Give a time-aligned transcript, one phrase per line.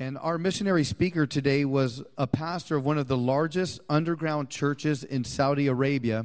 [0.00, 5.04] And our missionary speaker today was a pastor of one of the largest underground churches
[5.04, 6.24] in Saudi Arabia.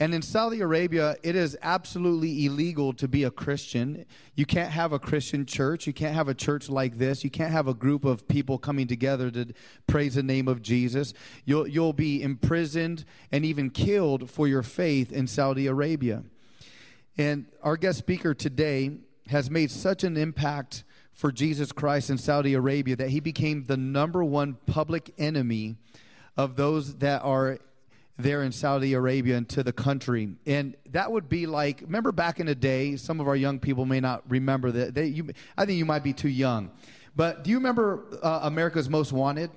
[0.00, 4.06] And in Saudi Arabia, it is absolutely illegal to be a Christian.
[4.34, 5.86] You can't have a Christian church.
[5.86, 7.22] You can't have a church like this.
[7.22, 9.52] You can't have a group of people coming together to
[9.86, 11.14] praise the name of Jesus.
[11.44, 16.24] You'll, you'll be imprisoned and even killed for your faith in Saudi Arabia.
[17.16, 18.98] And our guest speaker today
[19.28, 20.82] has made such an impact
[21.12, 25.76] for Jesus Christ in Saudi Arabia that he became the number one public enemy
[26.36, 27.58] of those that are
[28.18, 30.36] there in Saudi Arabia and to the country.
[30.46, 33.84] And that would be like, remember back in the day, some of our young people
[33.84, 34.94] may not remember that.
[34.94, 36.70] They, you, I think you might be too young.
[37.14, 39.50] But do you remember uh, America's Most Wanted?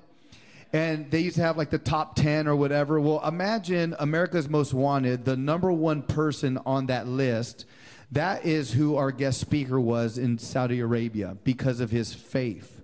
[0.73, 2.99] And they used to have like the top 10 or whatever.
[2.99, 7.65] Well, imagine America's Most Wanted, the number one person on that list.
[8.11, 12.81] That is who our guest speaker was in Saudi Arabia because of his faith.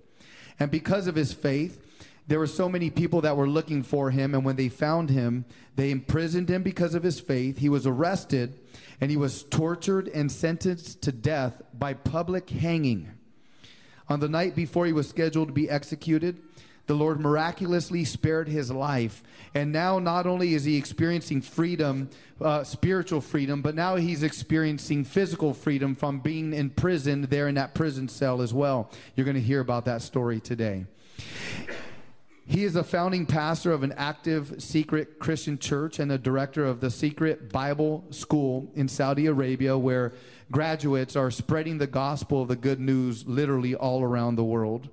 [0.58, 1.80] And because of his faith,
[2.26, 5.44] there were so many people that were looking for him, and when they found him,
[5.74, 7.58] they imprisoned him because of his faith.
[7.58, 8.58] He was arrested,
[9.00, 13.10] and he was tortured and sentenced to death by public hanging.
[14.08, 16.40] On the night before he was scheduled to be executed,
[16.86, 19.22] the Lord miraculously spared his life.
[19.54, 25.04] And now, not only is he experiencing freedom, uh, spiritual freedom, but now he's experiencing
[25.04, 28.90] physical freedom from being imprisoned there in that prison cell as well.
[29.14, 30.86] You're going to hear about that story today.
[32.44, 36.80] He is a founding pastor of an active secret Christian church and a director of
[36.80, 40.12] the secret Bible school in Saudi Arabia, where
[40.50, 44.88] graduates are spreading the gospel of the good news literally all around the world.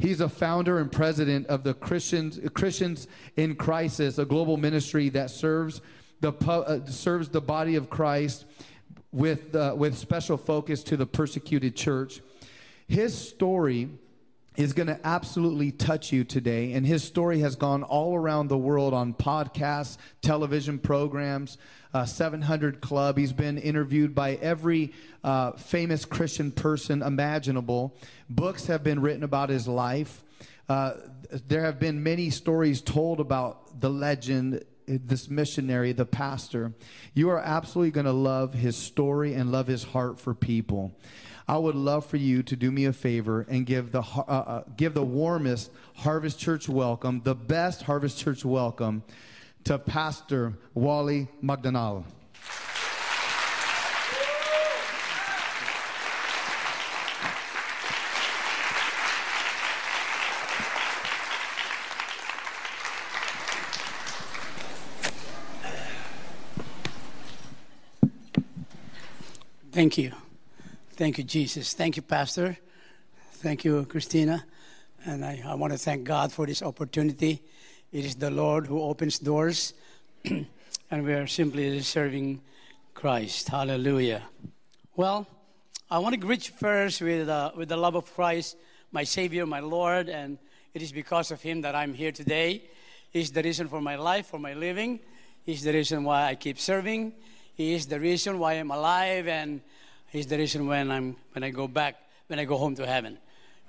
[0.00, 3.06] He's a founder and president of the Christians, Christians
[3.36, 5.82] in Crisis, a global ministry that serves
[6.20, 8.46] the, uh, serves the body of Christ
[9.12, 12.22] with, uh, with special focus to the persecuted church.
[12.88, 13.90] His story
[14.62, 16.72] is going to absolutely touch you today.
[16.72, 21.58] And his story has gone all around the world on podcasts, television programs,
[21.94, 23.16] uh, 700 Club.
[23.16, 24.92] He's been interviewed by every
[25.24, 27.96] uh, famous Christian person imaginable.
[28.28, 30.22] Books have been written about his life.
[30.68, 30.94] Uh,
[31.48, 36.72] there have been many stories told about the legend this missionary, the pastor.
[37.14, 40.92] You are absolutely going to love his story and love his heart for people.
[41.50, 44.62] I would love for you to do me a favor and give the, uh, uh,
[44.76, 49.02] give the warmest Harvest Church welcome, the best Harvest Church welcome
[49.64, 52.04] to Pastor Wally Magdangal.
[69.72, 70.12] Thank you.
[71.00, 71.72] Thank you, Jesus.
[71.72, 72.58] Thank you, Pastor.
[73.36, 74.44] Thank you, Christina.
[75.06, 77.40] And I, I want to thank God for this opportunity.
[77.90, 79.72] It is the Lord who opens doors,
[80.26, 80.46] and
[80.90, 82.42] we are simply serving
[82.92, 83.48] Christ.
[83.48, 84.24] Hallelujah.
[84.94, 85.26] Well,
[85.90, 88.58] I want to greet you first with, uh, with the love of Christ,
[88.92, 90.36] my Savior, my Lord, and
[90.74, 92.64] it is because of Him that I'm here today.
[93.10, 95.00] He's the reason for my life, for my living.
[95.46, 97.14] He's the reason why I keep serving.
[97.54, 99.62] He is the reason why I'm alive, and
[100.10, 101.94] He's the reason when I'm when I go back
[102.26, 103.16] when I go home to heaven.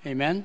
[0.07, 0.43] Amen.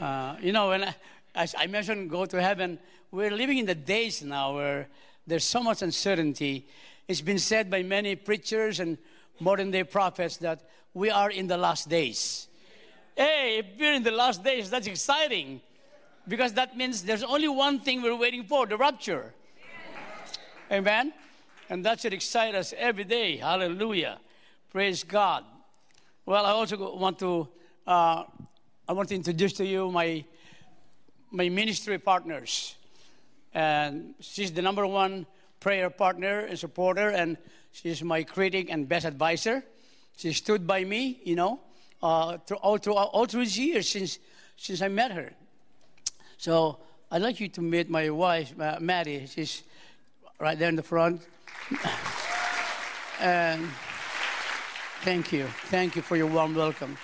[0.00, 0.94] Uh, you know, when I,
[1.36, 2.80] as I mentioned, go to heaven.
[3.12, 4.88] We're living in the days now where
[5.24, 6.66] there's so much uncertainty.
[7.06, 8.98] It's been said by many preachers and
[9.38, 12.48] modern day prophets that we are in the last days.
[13.16, 15.60] Hey, if we're in the last days, that's exciting
[16.26, 19.32] because that means there's only one thing we're waiting for the rapture.
[20.72, 21.12] Amen?
[21.70, 23.36] And that should excite us every day.
[23.36, 24.18] Hallelujah.
[24.74, 25.44] Praise God.
[26.26, 27.46] Well, I also want to
[27.86, 28.24] uh,
[28.88, 30.24] I want to introduce to you my
[31.30, 32.74] my ministry partners,
[33.54, 35.26] and she's the number one
[35.60, 37.36] prayer partner and supporter, and
[37.70, 39.62] she's my critic and best advisor.
[40.16, 41.60] She stood by me, you know,
[42.02, 44.18] uh, through, all through all through these years since
[44.56, 45.30] since I met her.
[46.36, 46.78] So
[47.12, 49.28] I'd like you to meet my wife, uh, Maddie.
[49.28, 49.62] She's
[50.40, 51.22] right there in the front,
[53.20, 53.70] and.
[55.04, 55.46] Thank you.
[55.66, 56.96] Thank you for your warm welcome.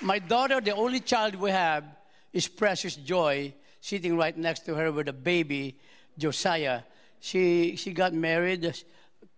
[0.00, 1.84] My daughter, the only child we have,
[2.32, 5.78] is Precious Joy, sitting right next to her with a baby,
[6.18, 6.80] Josiah.
[7.20, 8.74] She, she got married a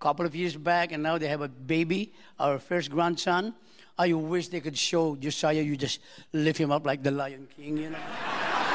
[0.01, 3.53] couple of years back, and now they have a baby, our first grandson.
[3.99, 6.01] I wish they could show Josiah, you just
[6.33, 7.99] lift him up like the Lion King, you know.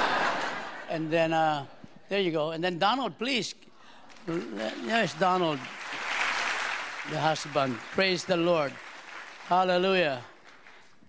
[0.91, 1.65] and then, uh,
[2.07, 2.51] there you go.
[2.51, 3.55] And then Donald, please.
[4.85, 5.57] Yes, Donald,
[7.09, 7.79] the husband.
[7.93, 8.71] Praise the Lord.
[9.47, 10.21] Hallelujah.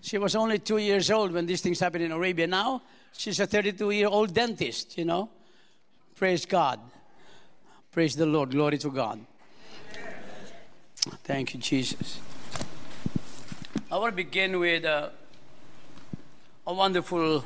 [0.00, 2.46] She was only two years old when these things happened in Arabia.
[2.46, 2.82] Now
[3.16, 5.31] She's a 32 year old dentist, you know.
[6.16, 6.81] Praise God.
[7.92, 8.50] Praise the Lord.
[8.50, 9.25] Glory to God.
[11.22, 12.19] Thank you, Jesus.
[13.90, 15.10] I want to begin with uh,
[16.66, 17.44] a wonderful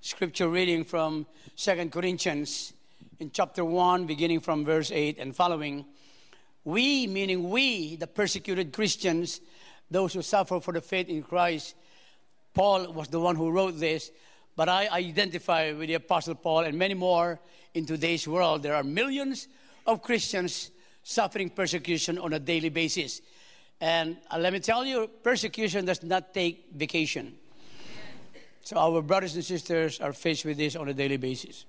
[0.00, 2.72] scripture reading from Second Corinthians
[3.18, 5.84] in chapter 1, beginning from verse 8 and following.
[6.64, 9.40] We, meaning we, the persecuted Christians,
[9.90, 11.74] those who suffer for the faith in Christ,
[12.54, 14.10] Paul was the one who wrote this,
[14.56, 17.38] but I identify with the Apostle Paul and many more
[17.74, 18.62] in today's world.
[18.62, 19.48] There are millions
[19.86, 20.70] of Christians
[21.02, 23.22] suffering persecution on a daily basis.
[23.80, 27.36] And uh, let me tell you, persecution does not take vacation.
[28.64, 31.64] So our brothers and sisters are faced with this on a daily basis.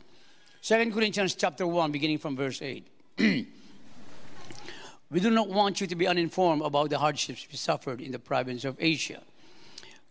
[0.62, 2.88] Second Corinthians chapter 1, beginning from verse 8.
[5.12, 8.20] we do not want you to be uninformed about the hardships we suffered in the
[8.20, 9.22] province of Asia.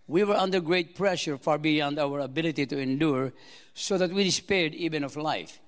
[0.09, 3.33] We were under great pressure, far beyond our ability to endure,
[3.75, 5.61] so that we despaired even of life.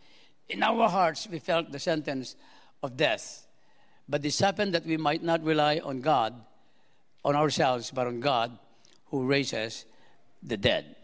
[0.49, 2.35] In our hearts, we felt the sentence
[2.83, 3.47] of death.
[4.09, 6.35] But this happened that we might not rely on God,
[7.25, 8.59] on ourselves, but on God
[9.07, 9.85] who raises
[10.43, 10.97] the dead.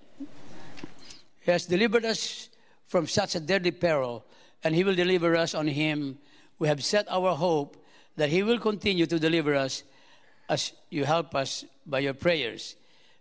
[1.42, 2.48] He has delivered us
[2.86, 4.24] from such a deadly peril,
[4.64, 6.18] and He will deliver us on Him.
[6.58, 7.76] We have set our hope
[8.16, 9.82] that He will continue to deliver us
[10.48, 12.76] as you help us by your prayers.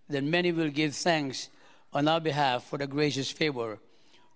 [0.10, 1.50] Then many will give thanks
[1.94, 3.80] on our behalf for the gracious favor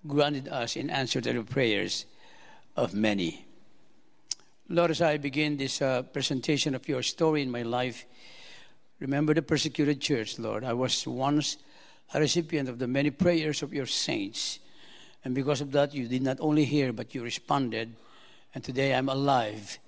[0.07, 2.05] granted us in answer to the prayers
[2.75, 3.45] of many.
[4.69, 8.05] Lord, as I begin this uh, presentation of your story in my life,
[8.99, 10.63] remember the persecuted church, Lord.
[10.63, 11.57] I was once
[12.13, 14.59] a recipient of the many prayers of your saints.
[15.25, 17.93] And because of that, you did not only hear, but you responded.
[18.55, 19.79] And today I'm alive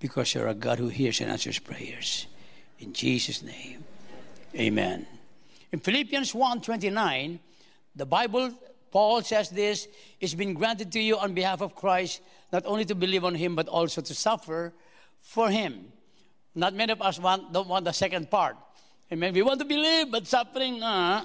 [0.00, 2.26] because you're a God who hears and answers prayers.
[2.78, 3.84] In Jesus' name,
[4.54, 5.06] amen.
[5.72, 7.38] In Philippians 1.29,
[7.96, 8.52] the Bible,
[8.90, 9.88] Paul says this,
[10.20, 12.22] it's been granted to you on behalf of Christ
[12.52, 14.72] not only to believe on him, but also to suffer
[15.20, 15.92] for him.
[16.54, 18.56] Not many of us want, don't want the second part.
[19.12, 19.34] Amen.
[19.34, 21.24] We want to believe, but suffering, uh,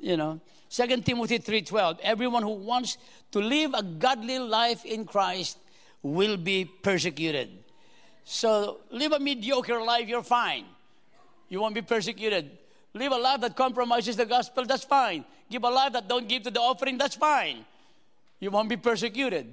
[0.00, 0.40] you know.
[0.70, 2.96] 2 Timothy 3.12, everyone who wants
[3.32, 5.58] to live a godly life in Christ
[6.02, 7.59] will be persecuted.
[8.32, 10.64] So live a mediocre life, you're fine.
[11.48, 12.48] You won't be persecuted.
[12.94, 15.24] Live a life that compromises the gospel, that's fine.
[15.50, 17.64] Give a life that don't give to the offering, that's fine.
[18.38, 19.52] You won't be persecuted.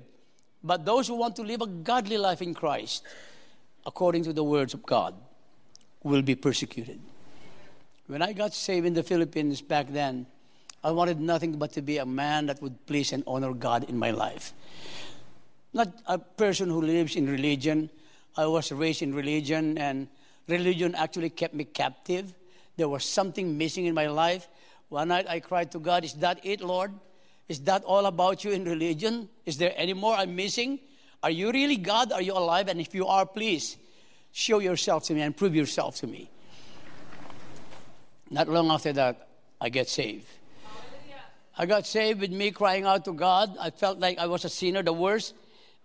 [0.63, 3.01] But those who want to live a godly life in Christ,
[3.83, 5.15] according to the words of God,
[6.03, 7.00] will be persecuted.
[8.06, 10.27] When I got saved in the Philippines back then,
[10.83, 13.97] I wanted nothing but to be a man that would please and honor God in
[13.97, 14.53] my life.
[15.73, 17.89] Not a person who lives in religion.
[18.37, 20.07] I was raised in religion, and
[20.47, 22.33] religion actually kept me captive.
[22.77, 24.47] There was something missing in my life.
[24.89, 26.93] One night I cried to God, Is that it, Lord?
[27.49, 29.29] Is that all about you in religion?
[29.45, 30.79] Is there any more I'm missing?
[31.23, 32.11] Are you really God?
[32.11, 32.67] Are you alive?
[32.67, 33.77] And if you are, please
[34.31, 36.29] show yourself to me and prove yourself to me.
[38.29, 39.29] Not long after that,
[39.59, 40.27] I get saved.
[41.57, 43.57] I got saved with me crying out to God.
[43.59, 45.33] I felt like I was a sinner, the worst.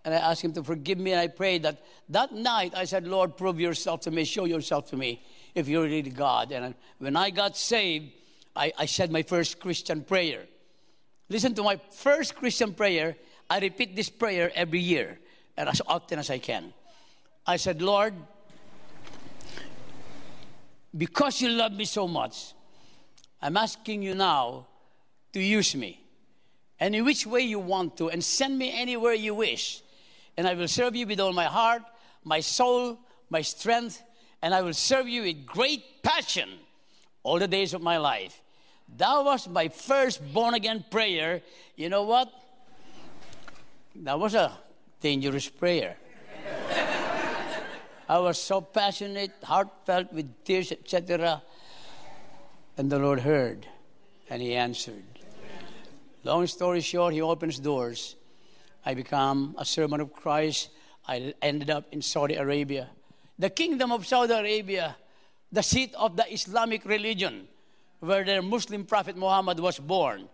[0.04, 1.12] And I asked Him to forgive me.
[1.12, 4.90] And I prayed that that night I said, Lord, prove yourself to me, show yourself
[4.90, 5.22] to me
[5.54, 6.52] if you're really God.
[6.52, 8.12] And when I got saved,
[8.54, 10.44] I, I said my first Christian prayer.
[11.28, 13.16] Listen to my first Christian prayer.
[13.48, 15.18] I repeat this prayer every year
[15.56, 16.72] and as often as I can.
[17.46, 18.14] I said, Lord,
[20.96, 22.54] because you love me so much,
[23.40, 24.66] I'm asking you now
[25.32, 26.00] to use me
[26.78, 29.82] any which way you want to and send me anywhere you wish.
[30.36, 31.82] And I will serve you with all my heart,
[32.24, 32.98] my soul,
[33.28, 34.02] my strength,
[34.40, 36.48] and I will serve you with great passion
[37.22, 38.40] all the days of my life.
[38.96, 41.42] That was my first born again prayer.
[41.76, 42.30] You know what?
[43.96, 44.58] That was a
[45.00, 45.96] dangerous prayer.
[48.08, 51.42] I was so passionate, heartfelt with tears, etc.
[52.76, 53.66] And the Lord heard
[54.28, 55.04] and He answered.
[56.24, 58.16] Long story short, He opens doors.
[58.84, 60.70] I become a servant of Christ.
[61.06, 62.88] I ended up in Saudi Arabia.
[63.38, 64.96] The kingdom of Saudi Arabia,
[65.50, 67.48] the seat of the Islamic religion
[68.00, 70.28] where their Muslim prophet Muhammad was born.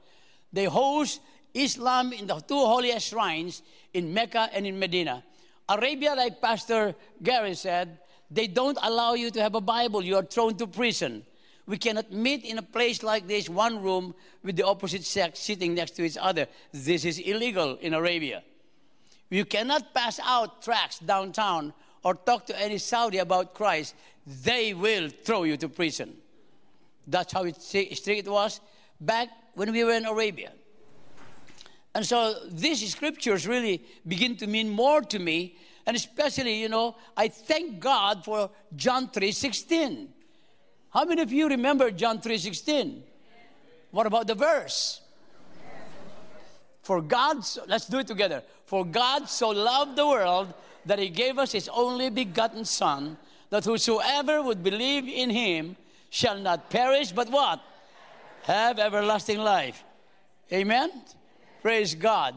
[0.53, 1.21] They host
[1.53, 3.63] Islam in the two holiest shrines
[3.93, 5.23] in Mecca and in Medina.
[5.69, 7.99] Arabia, like Pastor Gary said,
[8.31, 10.03] they don't allow you to have a Bible.
[10.03, 11.25] You are thrown to prison.
[11.69, 15.75] We cannot meet in a place like this, one room with the opposite sex sitting
[15.75, 16.47] next to each other.
[16.73, 18.43] This is illegal in Arabia.
[19.29, 23.95] You cannot pass out tracts downtown or talk to any Saudi about Christ.
[24.27, 26.17] They will throw you to prison.
[27.07, 28.63] That's how strict it was
[28.99, 30.53] back when we were in Arabia.
[31.95, 35.57] And so these scriptures really begin to mean more to me.
[35.85, 40.09] And especially, you know, I thank God for John 3.16.
[40.91, 43.01] How many of you remember John 3.16?
[43.91, 45.01] What about the verse?
[46.83, 48.43] For God, so, let's do it together.
[48.65, 50.53] For God so loved the world
[50.87, 53.19] that he gave us his only begotten Son,
[53.51, 55.77] that whosoever would believe in him
[56.11, 57.61] shall not perish, but what?
[58.45, 59.85] Have everlasting life.
[60.51, 60.91] Amen?
[61.61, 62.35] Praise God.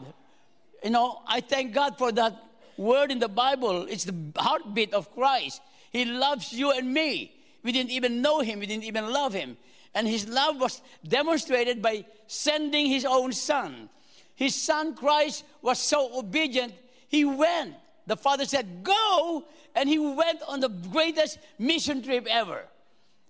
[0.84, 2.36] You know, I thank God for that
[2.76, 3.86] word in the Bible.
[3.88, 5.62] It's the heartbeat of Christ.
[5.90, 7.32] He loves you and me.
[7.62, 9.56] We didn't even know him, we didn't even love him.
[9.94, 13.88] And his love was demonstrated by sending his own son.
[14.34, 16.72] His son Christ was so obedient,
[17.08, 17.74] he went.
[18.06, 19.44] The father said, Go!
[19.74, 22.64] And he went on the greatest mission trip ever.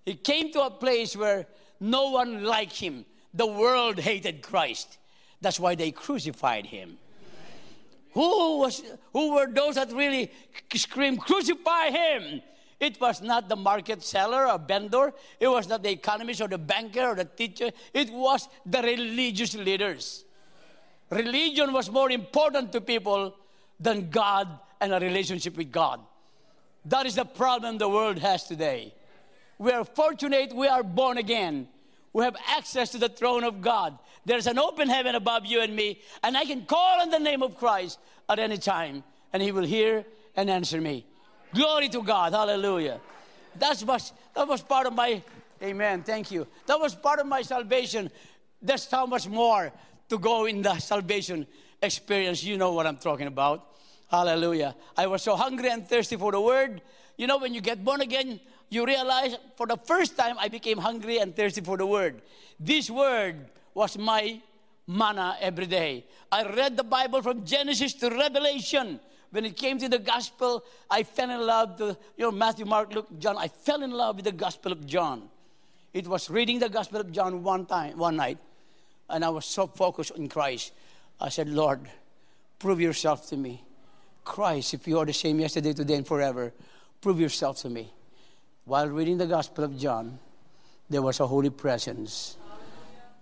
[0.05, 1.47] He came to a place where
[1.79, 3.05] no one liked him.
[3.35, 4.99] The world hated Christ.
[5.41, 6.99] That's why they crucified him.
[8.13, 10.31] Who, was, who were those that really
[10.75, 12.43] screamed, Crucify him?
[12.83, 15.15] It was not the market seller or vendor.
[15.39, 17.71] It was not the economist or the banker or the teacher.
[17.95, 20.25] It was the religious leaders.
[21.09, 23.37] Religion was more important to people
[23.79, 24.49] than God
[24.81, 26.01] and a relationship with God.
[26.87, 28.93] That is the problem the world has today.
[29.59, 31.69] We are fortunate we are born again.
[32.13, 33.97] We have access to the throne of God.
[34.25, 37.45] There's an open heaven above you and me, and I can call on the name
[37.45, 41.07] of Christ at any time, and He will hear and answer me.
[41.55, 42.33] Glory to God.
[42.33, 43.01] Hallelujah.
[43.59, 45.23] That's was, that was part of my,
[45.63, 46.47] amen, thank you.
[46.67, 48.11] That was part of my salvation.
[48.61, 49.73] There's so much more
[50.09, 51.47] to go in the salvation
[51.83, 52.43] experience.
[52.43, 53.67] You know what I'm talking about.
[54.11, 54.75] Hallelujah.
[54.97, 56.81] I was so hungry and thirsty for the word.
[57.17, 60.79] You know, when you get born again, you realize for the first time I became
[60.79, 62.23] hungry and thirsty for the word.
[62.59, 64.41] This word was my
[64.87, 66.07] manna every day.
[66.31, 69.01] I read the Bible from Genesis to Revelation.
[69.33, 73.09] When it came to the gospel, I fell in love you know Matthew, Mark, Luke,
[73.19, 73.37] John.
[73.37, 75.29] I fell in love with the gospel of John.
[75.93, 78.39] It was reading the gospel of John one time, one night,
[79.11, 80.73] and I was so focused on Christ.
[81.21, 81.81] I said, Lord,
[82.61, 83.65] prove yourself to me.
[84.25, 86.53] Christ, if you are the same yesterday, today, and forever,
[87.01, 87.91] prove yourself to me
[88.65, 90.19] while reading the Gospel of John,
[90.89, 92.37] there was a holy presence.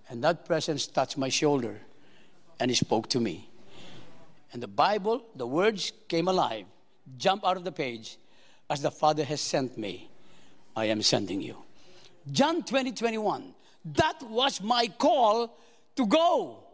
[0.08, 1.80] And that presence touched my shoulder
[2.58, 3.49] and he spoke to me.
[4.52, 6.66] And the Bible, the words came alive,
[7.16, 8.18] jump out of the page.
[8.68, 10.08] As the Father has sent me,
[10.76, 11.56] I am sending you.
[12.30, 13.54] John 20, 21.
[13.84, 15.56] That was my call
[15.96, 16.64] to go.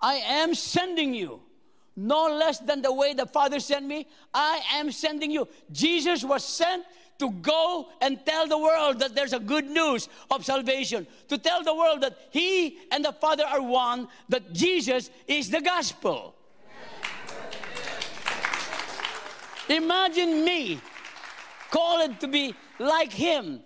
[0.00, 1.40] I am sending you.
[1.96, 5.46] No less than the way the Father sent me, I am sending you.
[5.70, 6.84] Jesus was sent
[7.18, 11.62] to go and tell the world that there's a good news of salvation, to tell
[11.62, 16.34] the world that He and the Father are one, that Jesus is the gospel.
[19.70, 20.80] Imagine me
[21.70, 23.60] called to be like Him,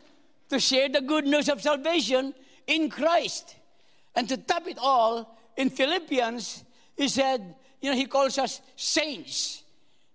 [0.48, 2.34] to share the good news of salvation
[2.66, 3.56] in Christ.
[4.14, 6.64] And to top it all, in Philippians,
[6.96, 9.62] he said, you know, he calls us saints.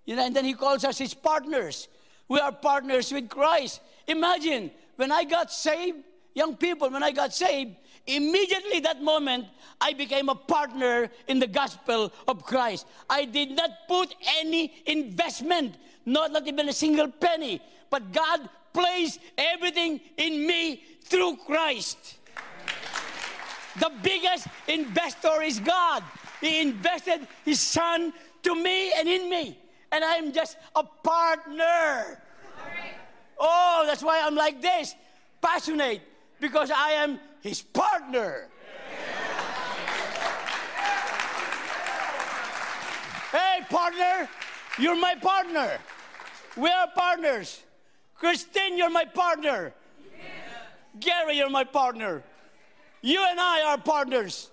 [0.06, 1.88] You know, and then he calls us his partners
[2.30, 3.82] we are partners with Christ.
[4.08, 5.98] Imagine when I got saved,
[6.34, 7.76] young people, when I got saved,
[8.16, 9.46] immediately that moment,
[9.82, 12.88] I became a partner in the gospel of Christ.
[13.10, 15.76] I did not put any investment,
[16.06, 22.18] not, not even a single penny, but God placed everything in me through Christ.
[23.80, 26.04] The biggest investor is God.
[26.42, 28.14] He invested His Son
[28.44, 29.58] to me and in me
[29.92, 32.22] and I'm just a partner.
[33.40, 34.96] Oh, that's why I'm like this,
[35.42, 36.02] passionate,
[36.40, 38.48] because I am his partner.
[43.32, 44.28] Hey, partner,
[44.80, 45.78] you're my partner.
[46.58, 47.62] We are partners.
[48.16, 49.74] Christine, you're my partner.
[51.00, 52.24] Gary, you're my partner.
[53.02, 54.50] You and I are partners.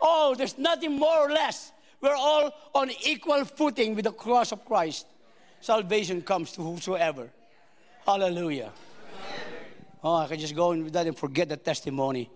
[0.00, 4.64] Oh, there's nothing more or less we're all on equal footing with the cross of
[4.64, 5.06] Christ.
[5.60, 7.30] Salvation comes to whosoever.
[8.04, 8.72] Hallelujah.
[10.04, 12.28] Oh, I can just go with that and forget the testimony.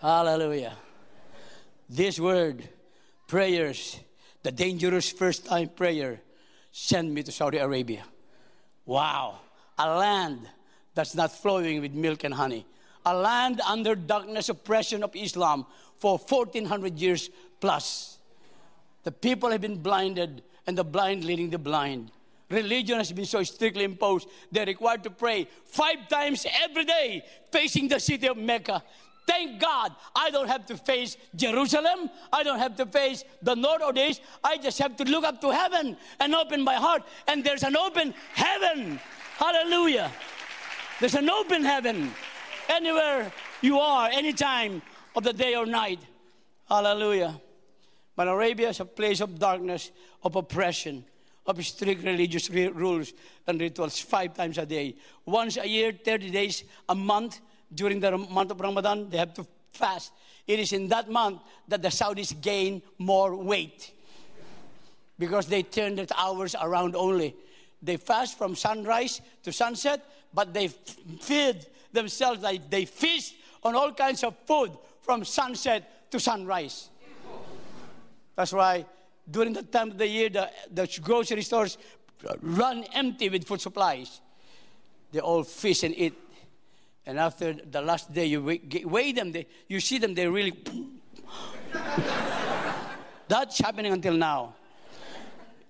[0.00, 0.76] Hallelujah.
[1.88, 2.68] This word,
[3.26, 3.98] prayers,
[4.42, 6.20] the dangerous first time prayer,
[6.70, 8.04] sent me to Saudi Arabia.
[8.84, 9.38] Wow.
[9.78, 10.40] A land
[10.94, 12.66] that's not flowing with milk and honey.
[13.06, 15.66] A land under darkness, oppression of Islam
[15.98, 17.30] for 1400 years
[17.60, 18.18] plus.
[19.04, 22.10] The people have been blinded, and the blind leading the blind.
[22.52, 27.88] Religion has been so strictly imposed, they're required to pray five times every day facing
[27.88, 28.82] the city of Mecca.
[29.26, 32.10] Thank God I don't have to face Jerusalem.
[32.32, 34.20] I don't have to face the north or the east.
[34.42, 37.04] I just have to look up to heaven and open my heart.
[37.28, 38.98] And there's an open heaven.
[39.36, 40.10] Hallelujah.
[40.98, 42.12] There's an open heaven
[42.68, 44.82] anywhere you are, any time
[45.14, 46.00] of the day or night.
[46.68, 47.40] Hallelujah.
[48.16, 49.90] But Arabia is a place of darkness,
[50.22, 51.04] of oppression,
[51.46, 53.12] of strict religious rules
[53.46, 54.94] and rituals five times a day.
[55.26, 57.40] Once a year, 30 days a month
[57.74, 60.12] during the month of Ramadan, they have to fast.
[60.46, 63.92] It is in that month that the Saudis gain more weight
[65.18, 67.34] because they turn the hours around only.
[67.82, 73.92] They fast from sunrise to sunset, but they feed themselves like they feast on all
[73.92, 76.88] kinds of food from sunset to sunrise.
[78.36, 78.86] That's why
[79.30, 81.78] during the time of the year, the, the grocery stores
[82.40, 84.20] run empty with food supplies.
[85.12, 86.14] They all fish and eat.
[87.04, 90.52] And after the last day, you weigh, weigh them, they, you see them, they really.
[93.28, 94.54] That's happening until now.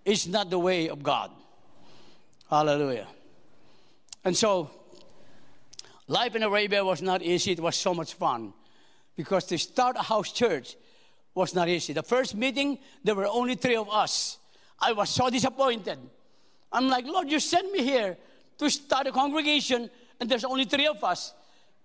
[0.04, 1.30] It's not the way of God.
[2.50, 3.06] Hallelujah.
[4.24, 4.70] And so,
[6.06, 7.52] life in Arabia was not easy.
[7.52, 8.52] It was so much fun.
[9.16, 10.76] Because to start a house church
[11.34, 11.92] was not easy.
[11.92, 14.38] The first meeting, there were only three of us.
[14.80, 15.98] I was so disappointed.
[16.72, 18.16] I'm like, Lord, you sent me here
[18.58, 21.32] to start a congregation, and there's only three of us.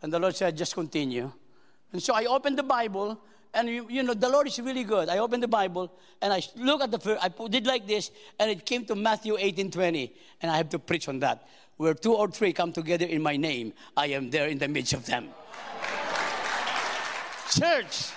[0.01, 1.31] And the Lord said, just continue.
[1.91, 3.19] And so I opened the Bible,
[3.53, 5.09] and you, you know, the Lord is really good.
[5.09, 8.51] I opened the Bible, and I look at the first, I did like this, and
[8.51, 11.47] it came to Matthew 18 20, and I have to preach on that.
[11.77, 14.93] Where two or three come together in my name, I am there in the midst
[14.93, 15.29] of them.
[17.51, 18.11] Church.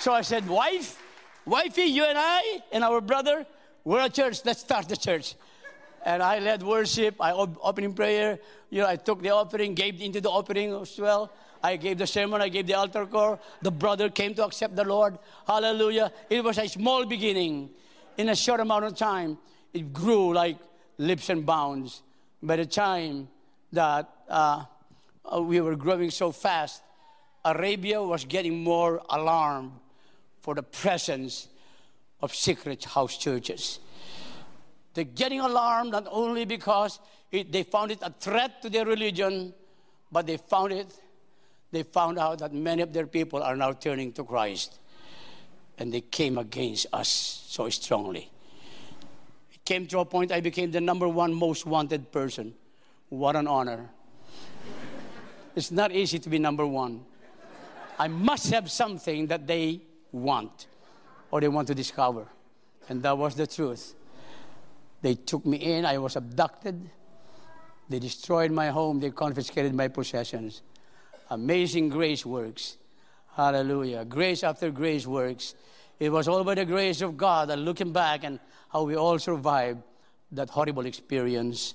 [0.00, 0.98] So I said, wife,
[1.44, 3.44] wifey, you and I and our brother,
[3.84, 4.40] we're a church.
[4.46, 5.34] Let's start the church.
[6.06, 7.16] And I led worship.
[7.20, 8.38] I op- opening prayer.
[8.70, 11.30] You know, I took the offering, gave into the offering as well.
[11.62, 12.40] I gave the sermon.
[12.40, 13.42] I gave the altar call.
[13.60, 15.18] The brother came to accept the Lord.
[15.46, 16.10] Hallelujah.
[16.30, 17.68] It was a small beginning.
[18.16, 19.36] In a short amount of time,
[19.74, 20.56] it grew like
[20.96, 22.00] leaps and bounds.
[22.42, 23.28] By the time
[23.72, 24.64] that uh,
[25.42, 26.80] we were growing so fast,
[27.44, 29.72] Arabia was getting more alarmed
[30.40, 31.48] for the presence
[32.22, 33.78] of secret house churches.
[34.94, 36.98] They're getting alarmed not only because
[37.30, 39.54] it, they found it a threat to their religion,
[40.10, 40.92] but they found it,
[41.70, 44.78] they found out that many of their people are now turning to Christ.
[45.78, 47.08] And they came against us
[47.46, 48.30] so strongly.
[49.52, 52.54] It came to a point I became the number one most wanted person.
[53.08, 53.88] What an honor.
[55.54, 57.04] It's not easy to be number one.
[57.98, 60.66] I must have something that they want
[61.30, 62.26] or they want to discover.
[62.88, 63.94] And that was the truth.
[65.02, 66.90] They took me in, I was abducted.
[67.88, 70.62] They destroyed my home, they confiscated my possessions.
[71.30, 72.76] Amazing grace works.
[73.34, 74.04] Hallelujah.
[74.04, 75.54] Grace after grace works.
[75.98, 78.40] It was all by the grace of God and looking back and
[78.72, 79.82] how we all survived
[80.32, 81.74] that horrible experience.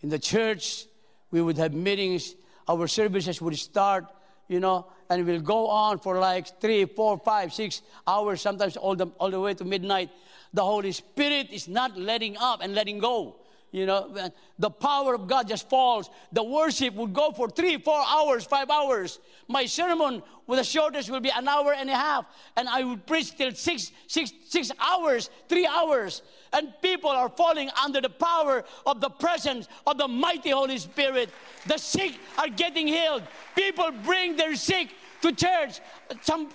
[0.00, 0.86] In the church,
[1.30, 2.34] we would have meetings,
[2.68, 4.06] our services would start,
[4.52, 8.94] you know, and will go on for like three, four, five, six hours, sometimes all
[8.94, 10.10] the, all the way to midnight.
[10.52, 13.36] The Holy Spirit is not letting up and letting go.
[13.72, 16.10] You know, the power of God just falls.
[16.30, 19.18] The worship would go for three, four hours, five hours.
[19.48, 23.06] My sermon with the shortest will be an hour and a half, and I would
[23.06, 26.20] preach till six, six, six hours, three hours.
[26.52, 31.30] And people are falling under the power of the presence of the mighty Holy Spirit.
[31.66, 33.22] The sick are getting healed.
[33.56, 34.90] People bring their sick
[35.22, 35.80] to church.
[36.20, 36.50] Some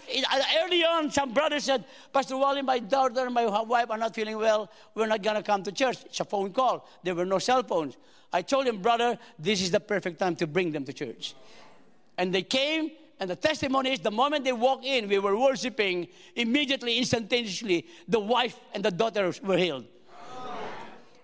[0.63, 4.37] early on, some brothers said, Pastor Wally, my daughter and my wife are not feeling
[4.37, 4.69] well.
[4.93, 5.97] We're not gonna come to church.
[6.05, 6.87] It's a phone call.
[7.03, 7.97] There were no cell phones.
[8.31, 11.33] I told him, brother, this is the perfect time to bring them to church.
[12.17, 16.07] And they came, and the testimony is the moment they walked in, we were worshiping
[16.35, 19.85] immediately, instantaneously, the wife and the daughter were healed.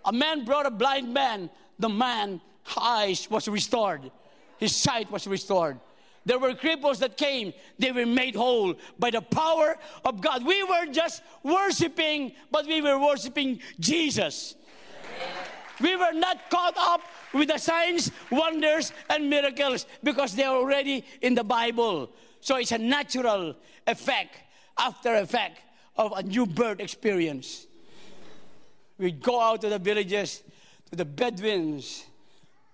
[0.06, 1.50] A man brought a blind man.
[1.80, 2.42] The man's
[2.78, 4.12] eyes was restored.
[4.58, 5.80] His sight was restored.
[6.26, 10.46] There were cripples that came, they were made whole by the power of God.
[10.46, 14.56] We were just worshiping, but we were worshiping Jesus.
[15.82, 17.02] We were not caught up
[17.34, 22.10] with the signs, wonders, and miracles because they're already in the Bible.
[22.40, 23.56] So it's a natural
[23.86, 24.38] effect,
[24.78, 25.60] after effect
[25.98, 27.68] of a new birth experience.
[28.98, 30.44] We go out to the villages,
[30.90, 32.06] to the Bedouins.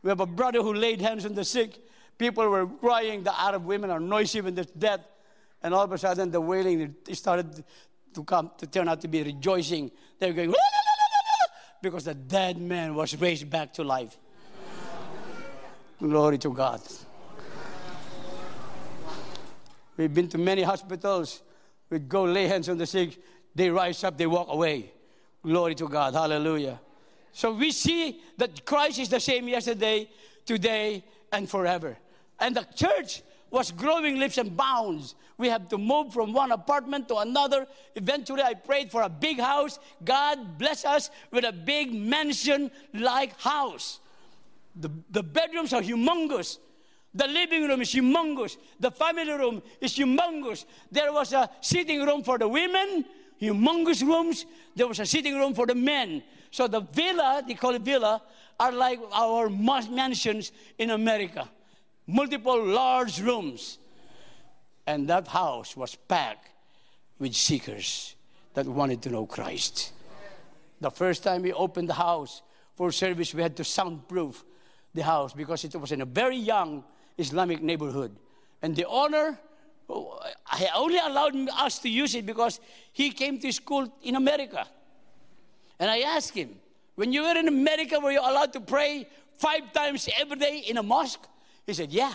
[0.04, 1.78] We have a brother who laid hands on the sick
[2.20, 3.24] People were crying.
[3.24, 5.00] The Arab women are noisy when there's death.
[5.64, 7.64] And all of a sudden, the wailing started
[8.14, 9.90] to come to turn out to be rejoicing.
[10.20, 10.54] They were going,
[11.82, 14.18] because the dead man was raised back to life.
[15.98, 16.82] Glory to God.
[19.96, 21.42] We've been to many hospitals.
[21.90, 23.18] We go lay hands on the sick.
[23.56, 24.92] They rise up, they walk away.
[25.42, 26.14] Glory to God.
[26.14, 26.80] Hallelujah.
[27.32, 30.10] So we see that Christ is the same yesterday,
[30.46, 31.98] today, and forever.
[32.40, 33.22] And the church
[33.52, 35.16] was growing leaps and bounds.
[35.38, 37.66] We had to move from one apartment to another.
[37.96, 39.80] Eventually, I prayed for a big house.
[40.04, 44.00] God bless us with a big mansion like house.
[44.76, 46.58] The, the bedrooms are humongous.
[47.14, 48.58] The living room is humongous.
[48.80, 50.66] The family room is humongous.
[50.92, 53.06] There was a sitting room for the women,
[53.42, 54.46] humongous rooms.
[54.76, 56.22] There was a sitting room for the men.
[56.52, 58.22] So the villa, they call it villa,
[58.60, 61.50] are like our mansions in America.
[62.10, 63.78] Multiple large rooms.
[64.88, 66.50] And that house was packed
[67.20, 68.16] with seekers
[68.56, 69.94] that wanted to know Christ.
[70.82, 72.42] The first time we opened the house
[72.76, 74.44] for service, we had to soundproof
[74.96, 76.84] the house because it was in a very young
[77.18, 78.16] Islamic neighborhood.
[78.62, 79.38] And the owner
[79.90, 82.60] I only allowed us to use it because
[82.94, 84.68] he came to school in America.
[85.80, 86.56] And I asked him,
[86.96, 90.78] when you were in America, were you allowed to pray five times every day in
[90.78, 91.26] a mosque?
[91.70, 92.14] He said, Yeah.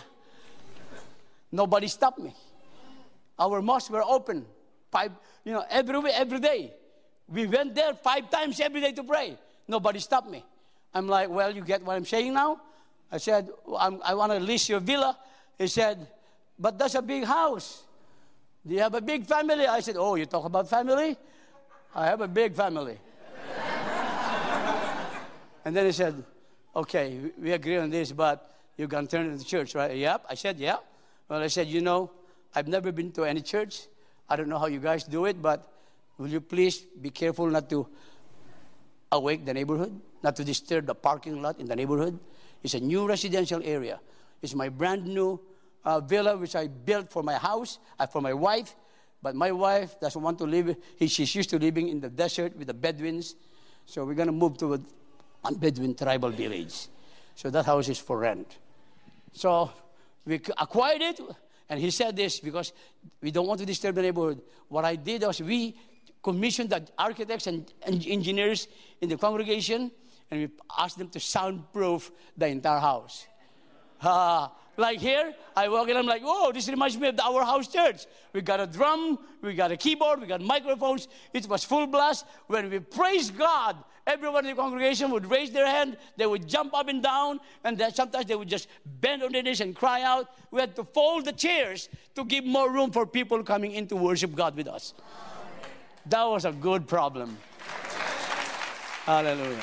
[1.52, 2.34] Nobody stopped me.
[3.38, 4.44] Our mosques were open
[4.90, 5.12] five,
[5.44, 6.72] you know, every every day.
[7.28, 9.38] We went there five times every day to pray.
[9.68, 10.44] Nobody stopped me.
[10.92, 12.60] I'm like, well, you get what I'm saying now?
[13.12, 15.16] I said, i want to lease your villa.
[15.56, 16.08] He said,
[16.58, 17.84] but that's a big house.
[18.66, 19.66] Do you have a big family?
[19.66, 21.16] I said, oh, you talk about family?
[21.94, 22.98] I have a big family.
[25.64, 26.22] and then he said,
[26.74, 29.96] okay, we agree on this, but you're going to turn into church, right?
[29.96, 30.26] Yep.
[30.28, 30.76] I said, yeah.
[31.28, 32.10] Well, I said, you know,
[32.54, 33.86] I've never been to any church.
[34.28, 35.70] I don't know how you guys do it, but
[36.18, 37.86] will you please be careful not to
[39.12, 42.18] awake the neighborhood, not to disturb the parking lot in the neighborhood?
[42.62, 44.00] It's a new residential area.
[44.42, 45.40] It's my brand new
[45.84, 48.74] uh, villa which I built for my house, uh, for my wife.
[49.22, 50.76] But my wife doesn't want to live.
[50.96, 53.36] He, she's used to living in the desert with the Bedouins.
[53.86, 54.80] So we're going to move to a,
[55.44, 56.88] a Bedouin tribal village.
[57.34, 58.58] So that house is for rent.
[59.34, 59.70] So
[60.24, 61.20] we acquired it.
[61.68, 62.72] And he said this because
[63.20, 64.40] we don't want to disturb the neighborhood.
[64.68, 65.76] What I did was we
[66.22, 68.68] commissioned the architects and, engineers
[69.00, 69.90] in the congregation
[70.30, 73.26] and we asked them to soundproof the entire house.
[74.76, 78.06] Like here, I walk in, I'm like, whoa, this reminds me of our house church.
[78.32, 81.06] We got a drum, we got a keyboard, we got microphones.
[81.32, 82.26] It was full blast.
[82.48, 86.74] When we praise God, everyone in the congregation would raise their hand, they would jump
[86.74, 88.68] up and down, and then sometimes they would just
[89.00, 90.28] bend on their knees and cry out.
[90.50, 93.96] We had to fold the chairs to give more room for people coming in to
[93.96, 94.94] worship God with us.
[96.06, 97.38] That was a good problem.
[99.06, 99.62] Hallelujah.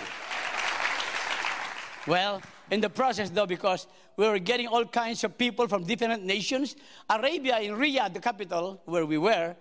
[2.07, 3.85] Well, in the process, though, because
[4.21, 6.75] we were getting all kinds of people from different nations,
[7.09, 9.55] Arabia in Riyadh, the capital where we were,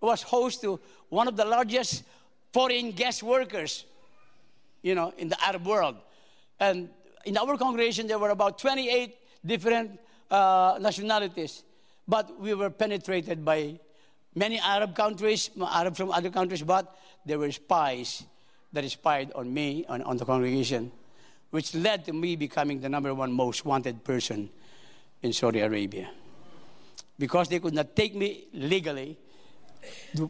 [0.00, 2.02] was host to one of the largest
[2.50, 3.84] foreign guest workers,
[4.80, 5.96] you know, in the Arab world.
[6.58, 6.88] And
[7.26, 10.00] in our congregation, there were about 28 different
[10.30, 11.62] uh, nationalities,
[12.08, 13.78] but we were penetrated by
[14.34, 18.24] many Arab countries, Arab from other countries, but there were spies
[18.72, 20.90] that spied on me, and on the congregation
[21.50, 24.50] which led to me becoming the number one most wanted person
[25.22, 26.08] in Saudi Arabia.
[27.18, 29.16] Because they could not take me legally,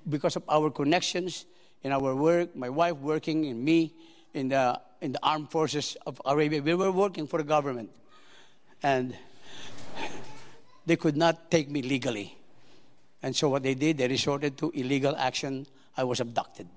[0.09, 1.47] because of our connections
[1.83, 3.93] in our work, my wife working and me
[4.35, 7.91] in the, in the armed forces of Arabia, we were working for the government.
[8.83, 9.17] And
[10.87, 12.37] they could not take me legally.
[13.23, 15.67] And so what they did, they resorted to illegal action.
[15.97, 16.69] I was abducted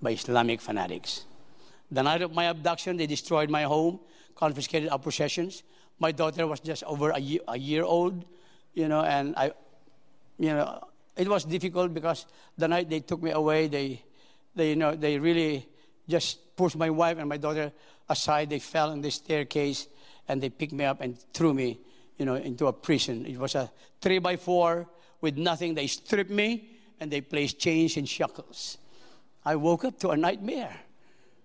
[0.00, 1.24] by Islamic fanatics.
[1.92, 4.00] The night of my abduction, they destroyed my home,
[4.34, 5.62] confiscated our possessions.
[5.98, 8.24] My daughter was just over a year, a year old,
[8.72, 9.52] you know, and I,
[10.38, 12.24] you know, it was difficult because
[12.56, 14.02] the night they took me away, they,
[14.54, 15.68] they, you know, they really
[16.08, 17.70] just pushed my wife and my daughter
[18.08, 18.48] aside.
[18.48, 19.86] They fell on the staircase
[20.28, 21.78] and they picked me up and threw me,
[22.16, 23.26] you know, into a prison.
[23.26, 24.88] It was a three by four
[25.20, 25.74] with nothing.
[25.74, 28.78] They stripped me and they placed chains and shackles.
[29.44, 30.74] I woke up to a nightmare.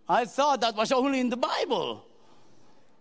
[0.09, 2.05] I thought that was only in the Bible.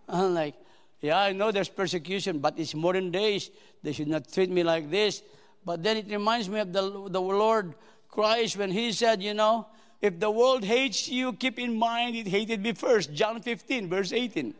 [0.09, 0.55] I'm like,
[1.01, 3.49] yeah, I know there's persecution, but it's modern days.
[3.83, 5.21] They should not treat me like this.
[5.65, 7.75] But then it reminds me of the, the Lord
[8.09, 9.67] Christ when he said, you know,
[10.01, 13.13] if the world hates you, keep in mind it hated me first.
[13.13, 14.53] John 15, verse 18.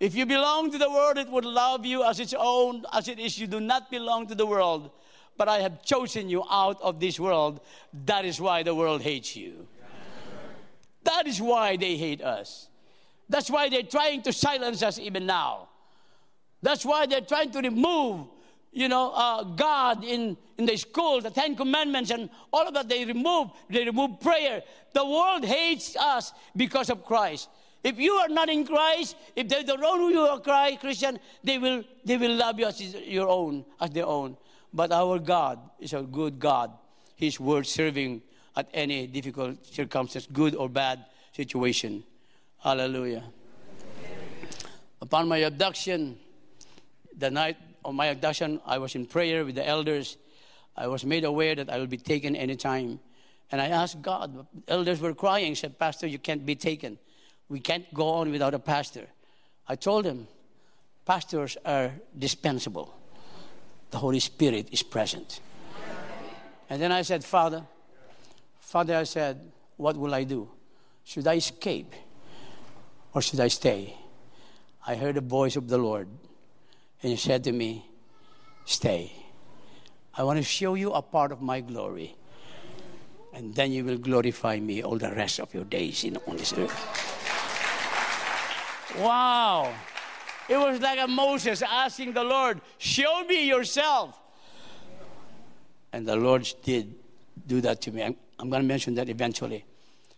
[0.00, 3.18] If you belong to the world, it would love you as its own, as it
[3.18, 3.38] is.
[3.38, 4.90] You do not belong to the world,
[5.36, 7.60] but I have chosen you out of this world.
[8.06, 9.66] That is why the world hates you.
[11.08, 12.68] That is why they hate us.
[13.30, 15.68] That's why they're trying to silence us even now.
[16.62, 18.26] That's why they're trying to remove
[18.72, 22.88] you know, uh, God in, in the school, the Ten Commandments, and all of that,
[22.88, 23.48] they remove.
[23.70, 24.62] They remove prayer.
[24.92, 27.48] The world hates us because of Christ.
[27.82, 31.58] If you are not in Christ, if they don't know you are Christ, Christian, they
[31.58, 34.36] will, they will love you as your own, as their own.
[34.72, 36.70] But our God is a good God.
[37.16, 38.22] He's word serving
[38.58, 42.02] at any difficult circumstance, good or bad situation.
[42.58, 43.22] Hallelujah.
[45.00, 46.18] Upon my abduction,
[47.16, 50.16] the night of my abduction, I was in prayer with the elders.
[50.76, 52.98] I was made aware that I will be taken anytime.
[53.52, 56.98] And I asked God, elders were crying, said, Pastor, you can't be taken.
[57.48, 59.06] We can't go on without a pastor.
[59.68, 60.26] I told them,
[61.06, 62.92] pastors are dispensable.
[63.92, 65.40] The Holy Spirit is present.
[66.68, 67.64] And then I said, Father,
[68.68, 70.46] Father, I said, what will I do?
[71.02, 71.94] Should I escape
[73.14, 73.96] or should I stay?
[74.86, 76.06] I heard the voice of the Lord,
[77.02, 77.88] and He said to me,
[78.66, 79.10] Stay.
[80.12, 82.14] I want to show you a part of my glory,
[83.32, 86.52] and then you will glorify me all the rest of your days in on this
[86.52, 86.76] earth.
[88.98, 89.72] Wow.
[90.46, 94.20] It was like a Moses asking the Lord, Show me yourself.
[95.90, 96.94] And the Lord did
[97.46, 98.14] do that to me.
[98.38, 99.64] I'm, going to mention that eventually.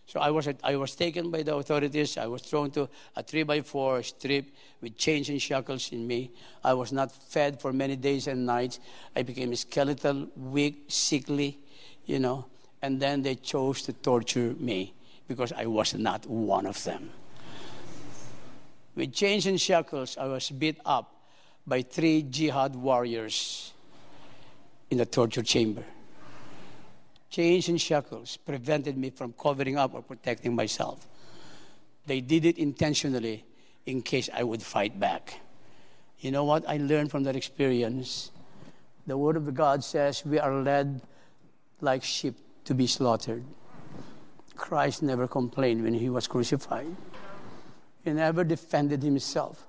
[0.05, 2.17] So I was, I was taken by the authorities.
[2.17, 4.45] I was thrown to a three by four strip
[4.81, 6.31] with chains and shackles in me.
[6.63, 8.79] I was not fed for many days and nights.
[9.15, 11.59] I became skeletal, weak, sickly,
[12.05, 12.45] you know.
[12.81, 14.93] And then they chose to torture me
[15.27, 17.11] because I was not one of them.
[18.95, 21.15] With chains and shackles, I was beat up
[21.65, 23.71] by three jihad warriors
[24.89, 25.85] in the torture chamber.
[27.31, 31.07] Chains and shackles prevented me from covering up or protecting myself.
[32.05, 33.45] They did it intentionally
[33.85, 35.39] in case I would fight back.
[36.19, 38.31] You know what I learned from that experience?
[39.07, 41.01] The Word of God says we are led
[41.79, 43.45] like sheep to be slaughtered.
[44.57, 46.93] Christ never complained when he was crucified.
[48.03, 49.65] He never defended himself.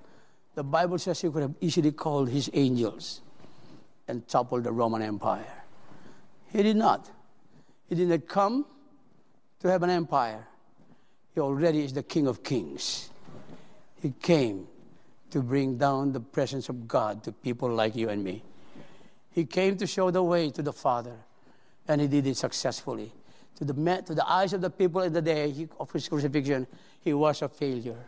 [0.56, 3.20] The Bible says he could have easily called his angels
[4.08, 5.62] and toppled the Roman Empire.
[6.52, 7.08] He did not.
[7.92, 8.64] He did not come
[9.60, 10.48] to have an empire.
[11.34, 13.10] He already is the King of Kings.
[14.00, 14.66] He came
[15.30, 18.42] to bring down the presence of God to people like you and me.
[19.32, 21.16] He came to show the way to the Father,
[21.86, 23.12] and he did it successfully.
[23.56, 23.74] To the,
[24.06, 26.66] to the eyes of the people in the day of his crucifixion,
[27.02, 28.06] he was a failure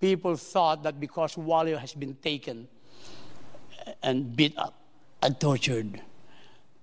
[0.00, 2.68] people thought that because Wally has been taken
[4.02, 4.74] and beat up
[5.22, 6.00] and tortured,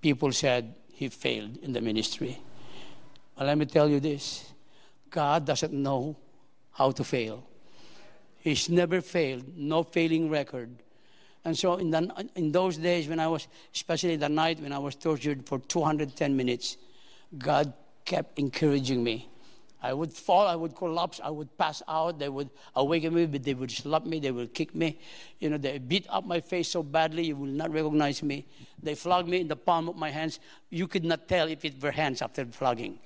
[0.02, 2.40] people said he failed in the ministry.
[3.36, 4.54] But let me tell you this
[5.10, 6.16] God doesn't know
[6.72, 7.44] how to fail.
[8.38, 10.70] He's never failed, no failing record.
[11.44, 14.80] And so in, the, in those days when I was, especially the night when I
[14.80, 16.78] was tortured for 210 minutes,
[17.38, 19.30] God kept encouraging me.
[19.86, 22.18] I would fall, I would collapse, I would pass out.
[22.18, 24.98] They would awaken me, but they would slap me, they would kick me.
[25.40, 28.48] You know, they beat up my face so badly you will not recognize me.
[28.82, 30.40] They flogged me in the palm of my hands.
[30.72, 32.98] You could not tell if it were hands after flogging.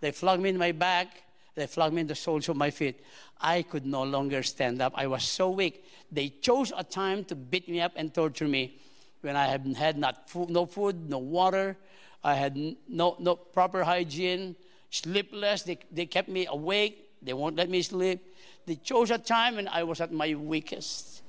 [0.00, 1.08] They flogged me in my back.
[1.56, 3.04] They flogged me in the soles of my feet.
[3.40, 4.92] I could no longer stand up.
[4.94, 5.84] I was so weak.
[6.12, 8.78] They chose a time to beat me up and torture me
[9.20, 11.76] when I had not food, no food, no water.
[12.22, 12.56] I had
[12.88, 14.54] no, no proper hygiene
[14.94, 15.62] sleepless.
[15.62, 17.10] They, they kept me awake.
[17.22, 18.20] They won't let me sleep.
[18.66, 21.22] They chose a time when I was at my weakest.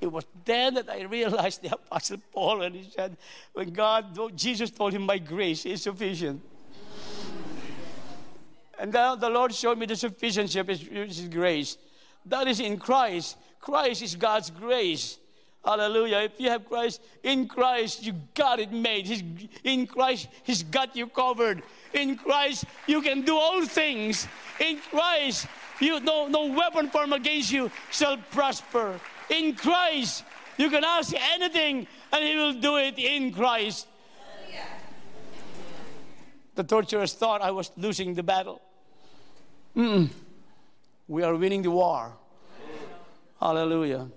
[0.00, 3.16] It was then that I realized the Apostle Paul, and he said,
[3.52, 6.42] when God, Jesus told him, My grace is sufficient.
[8.78, 11.78] And now the Lord showed me the sufficiency of his, his grace.
[12.26, 13.36] That is in Christ.
[13.60, 15.18] Christ is God's grace.
[15.64, 16.18] Hallelujah.
[16.18, 19.06] If you have Christ, in Christ, you got it made.
[19.06, 19.22] He's,
[19.62, 21.62] in Christ, He's got you covered.
[21.94, 24.28] In Christ, you can do all things.
[24.60, 25.46] In Christ,
[25.80, 29.00] you no, no weapon formed against you shall prosper.
[29.30, 30.24] In Christ,
[30.58, 33.88] you can ask anything and He will do it in Christ.
[36.54, 38.62] The torturers thought I was losing the battle.
[39.76, 40.08] Mm-mm.
[41.08, 42.12] We are winning the war.
[43.40, 44.08] Hallelujah.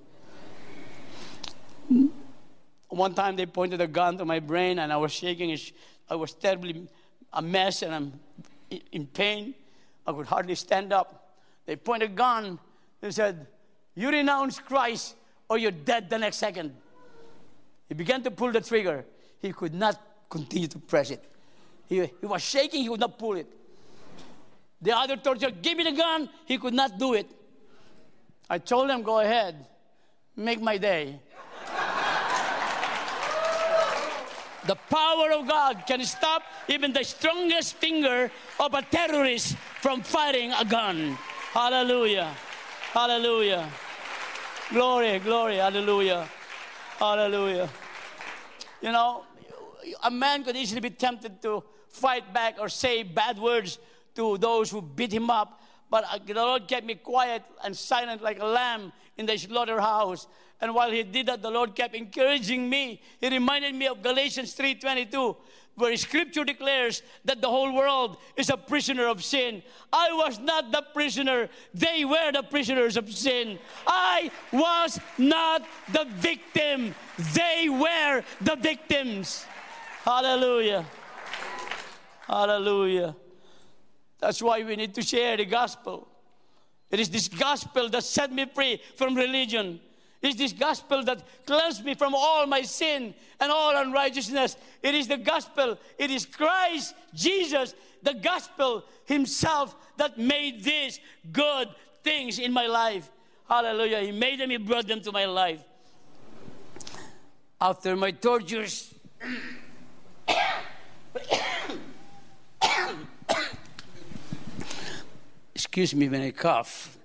[2.98, 5.56] One time they pointed a gun to my brain and I was shaking.
[6.10, 6.88] I was terribly
[7.32, 8.20] a mess and I'm
[8.92, 9.54] in pain.
[10.06, 11.36] I could hardly stand up.
[11.68, 12.58] They pointed a gun
[13.04, 13.46] and said,
[13.94, 15.16] You renounce Christ
[15.48, 16.74] or you're dead the next second.
[17.88, 19.06] He began to pull the trigger.
[19.40, 21.24] He could not continue to press it.
[21.88, 23.48] He, he was shaking, he could not pull it.
[24.82, 26.30] The other torturer, give me the gun.
[26.46, 27.28] He could not do it.
[28.50, 29.68] I told him, Go ahead,
[30.36, 31.20] make my day.
[34.68, 40.52] The power of God can stop even the strongest finger of a terrorist from firing
[40.52, 41.18] a gun.
[41.54, 42.36] Hallelujah.
[42.92, 43.70] Hallelujah.
[44.70, 46.28] Glory, glory, hallelujah.
[47.00, 47.70] Hallelujah.
[48.82, 49.24] You know,
[50.04, 53.80] a man could easily be tempted to fight back or say bad words
[54.16, 55.62] to those who beat him up.
[55.90, 60.28] But uh, the Lord kept me quiet and silent like a lamb in the slaughterhouse.
[60.60, 63.02] And while he did that, the Lord kept encouraging me.
[63.22, 65.38] He reminded me of Galatians 3:22,
[65.76, 69.62] where scripture declares that the whole world is a prisoner of sin.
[69.94, 73.60] I was not the prisoner, they were the prisoners of sin.
[73.86, 76.96] I was not the victim,
[77.36, 79.46] they were the victims.
[80.04, 80.86] Hallelujah.
[82.26, 83.16] Hallelujah.
[84.20, 86.08] That's why we need to share the gospel.
[86.90, 89.80] It is this gospel that set me free from religion.
[90.22, 94.58] It is this gospel that cleansed me from all my sin and all unrighteousness.
[94.82, 95.78] It is the gospel.
[95.98, 101.00] It is Christ, Jesus, the gospel Himself that made these
[101.32, 101.70] good
[102.04, 103.10] things in my life.
[103.48, 104.00] Hallelujah.
[104.02, 105.64] He made them, He brought them to my life.
[107.62, 108.94] After my tortures,
[115.56, 116.97] excuse me when I cough,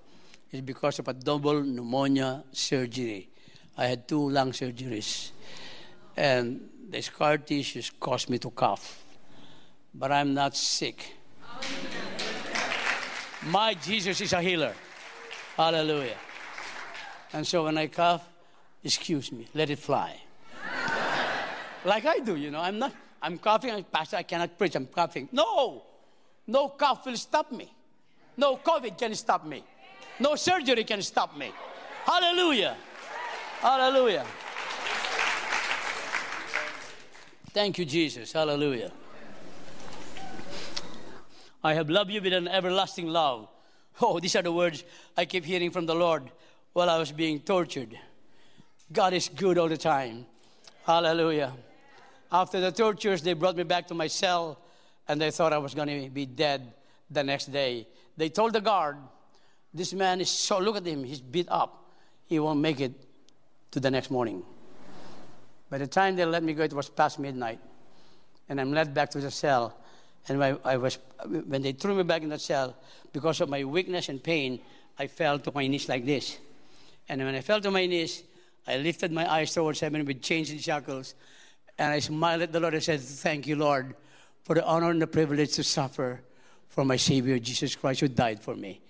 [0.52, 3.28] is because of a double pneumonia surgery.
[3.76, 5.30] I had two lung surgeries,
[6.16, 9.02] and the scar tissues caused me to cough.
[9.94, 11.14] But I'm not sick.
[13.46, 14.74] My Jesus is a healer.
[15.56, 16.16] Hallelujah.
[17.32, 18.28] And so when I cough,
[18.84, 20.20] excuse me, let it fly.
[21.84, 22.60] like I do, you know.
[22.60, 25.28] I'm not, I'm coughing, I'm pastor, I cannot preach, I'm coughing.
[25.32, 25.82] No,
[26.46, 27.72] no cough will stop me.
[28.36, 29.64] No COVID can stop me.
[30.20, 31.52] No surgery can stop me.
[32.04, 32.76] Hallelujah.
[33.60, 34.26] Hallelujah.
[37.52, 38.32] Thank you, Jesus.
[38.32, 38.90] Hallelujah.
[41.64, 43.48] I have loved you with an everlasting love.
[44.00, 44.84] Oh, these are the words
[45.16, 46.30] I keep hearing from the Lord
[46.72, 47.98] while I was being tortured.
[48.90, 50.26] God is good all the time.
[50.84, 51.52] Hallelujah.
[52.32, 54.58] After the tortures, they brought me back to my cell
[55.06, 56.72] and they thought I was going to be dead
[57.10, 57.86] the next day.
[58.16, 58.96] They told the guard,
[59.74, 61.90] This man is so, look at him, he's beat up.
[62.26, 62.92] He won't make it
[63.70, 64.42] to the next morning.
[65.70, 67.58] By the time they let me go, it was past midnight.
[68.48, 69.74] And I'm led back to the cell.
[70.28, 72.76] And I, I was, when they threw me back in the cell,
[73.12, 74.60] because of my weakness and pain,
[74.98, 76.38] I fell to my knees like this.
[77.08, 78.22] And when I fell to my knees,
[78.66, 81.14] I lifted my eyes towards heaven with chains and shackles.
[81.78, 83.94] And I smiled at the Lord and said, Thank you, Lord,
[84.44, 86.20] for the honor and the privilege to suffer
[86.68, 88.80] for my Savior Jesus Christ who died for me.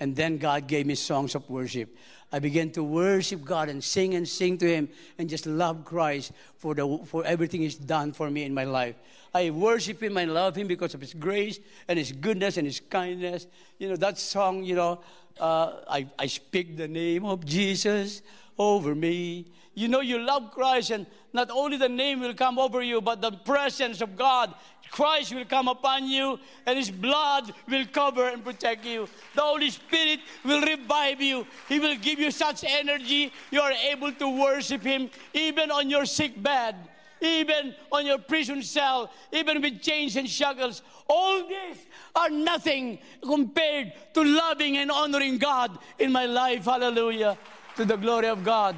[0.00, 1.96] And then God gave me songs of worship.
[2.30, 6.32] I began to worship God and sing and sing to Him and just love Christ
[6.56, 8.96] for, the, for everything He's done for me in my life.
[9.34, 11.58] I worship Him, I love Him because of His grace
[11.88, 13.46] and His goodness and His kindness.
[13.78, 15.00] You know, that song, you know,
[15.40, 18.22] uh, I, I speak the name of Jesus
[18.58, 19.46] over me.
[19.74, 23.20] You know, you love Christ, and not only the name will come over you, but
[23.20, 24.52] the presence of God
[24.90, 29.08] Christ will come upon you and His blood will cover and protect you.
[29.34, 31.46] The Holy Spirit will revive you.
[31.68, 36.06] He will give you such energy you are able to worship Him even on your
[36.06, 36.76] sick bed,
[37.20, 40.82] even on your prison cell, even with chains and shackles.
[41.08, 46.64] All these are nothing compared to loving and honoring God in my life.
[46.64, 47.36] Hallelujah.
[47.76, 48.74] To the glory of God.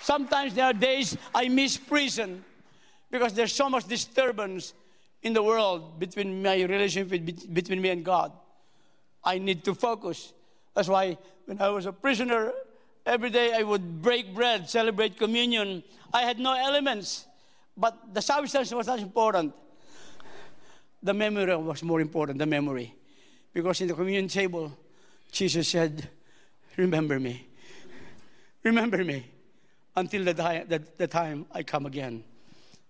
[0.00, 2.44] Sometimes there are days I miss prison
[3.10, 4.74] because there's so much disturbance
[5.24, 7.08] in the world between my relationship
[7.52, 8.30] between me and God.
[9.24, 10.32] I need to focus.
[10.74, 12.52] That's why when I was a prisoner,
[13.06, 15.82] every day I would break bread, celebrate communion.
[16.12, 17.26] I had no elements,
[17.76, 19.54] but the substance was not important.
[21.02, 22.94] The memory was more important, the memory.
[23.52, 24.76] Because in the communion table,
[25.32, 26.08] Jesus said,
[26.76, 27.46] Remember me.
[28.62, 29.26] Remember me
[29.96, 32.24] until the, the, the time I come again.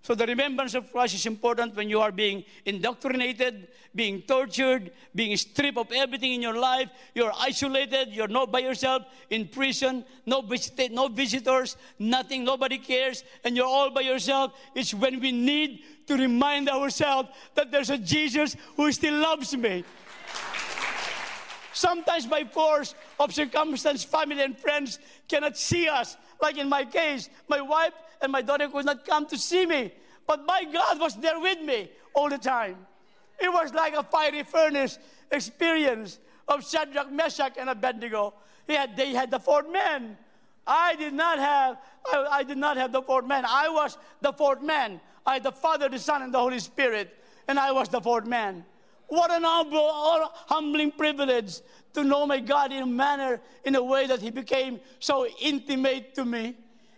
[0.04, 5.34] So the remembrance of Christ is important when you are being indoctrinated, being tortured, being
[5.34, 6.90] stripped of everything in your life.
[7.14, 8.10] You're isolated.
[8.10, 10.04] You're not by yourself in prison.
[10.26, 11.78] No, visit- no visitors.
[11.98, 12.44] Nothing.
[12.44, 13.24] Nobody cares.
[13.44, 14.52] And you're all by yourself.
[14.74, 19.84] It's when we need to remind ourselves that there's a Jesus who still loves me.
[21.72, 24.98] Sometimes by force of circumstance, family and friends
[25.28, 26.18] cannot see us.
[26.42, 29.92] Like in my case, my wife and my daughter could not come to see me.
[30.26, 32.76] But my God was there with me all the time.
[33.38, 34.98] It was like a fiery furnace
[35.30, 38.34] experience of Shadrach, Meshach, and Abednego.
[38.66, 40.16] He had, they had the fourth man.
[40.66, 41.76] I did not have,
[42.12, 43.44] I, I did not have the fourth man.
[43.46, 45.00] I was the fourth man.
[45.26, 47.14] I, the Father, the Son, and the Holy Spirit,
[47.48, 48.64] and I was the fourth man.
[49.08, 49.90] What an humble,
[50.46, 51.60] humbling privilege
[51.92, 56.14] to know my God in a manner, in a way that He became so intimate
[56.14, 56.56] to me,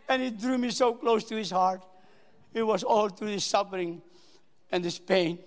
[0.09, 1.85] and He drew me so close to His heart.
[2.53, 4.03] It was all through His suffering
[4.71, 5.39] and His pain.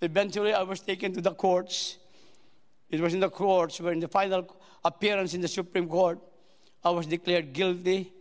[0.00, 1.98] Eventually, I was taken to the courts.
[2.90, 6.18] It was in the courts where, in the final appearance in the Supreme Court,
[6.84, 8.12] I was declared guilty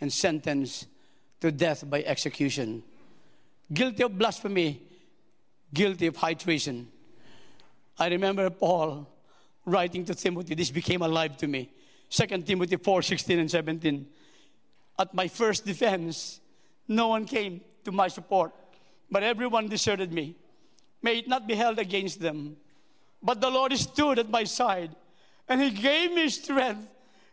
[0.00, 0.86] and sentenced
[1.40, 2.82] to death by execution.
[3.72, 4.82] Guilty of blasphemy,
[5.72, 6.88] guilty of high treason.
[7.98, 9.08] I remember Paul
[9.64, 11.70] writing to Timothy, this became alive to me.
[12.10, 14.06] 2 Timothy 4 16 and 17.
[14.98, 16.40] At my first defense,
[16.88, 18.52] no one came to my support,
[19.10, 20.36] but everyone deserted me.
[21.02, 22.56] May it not be held against them.
[23.22, 24.90] But the Lord stood at my side,
[25.48, 26.88] and He gave me strength.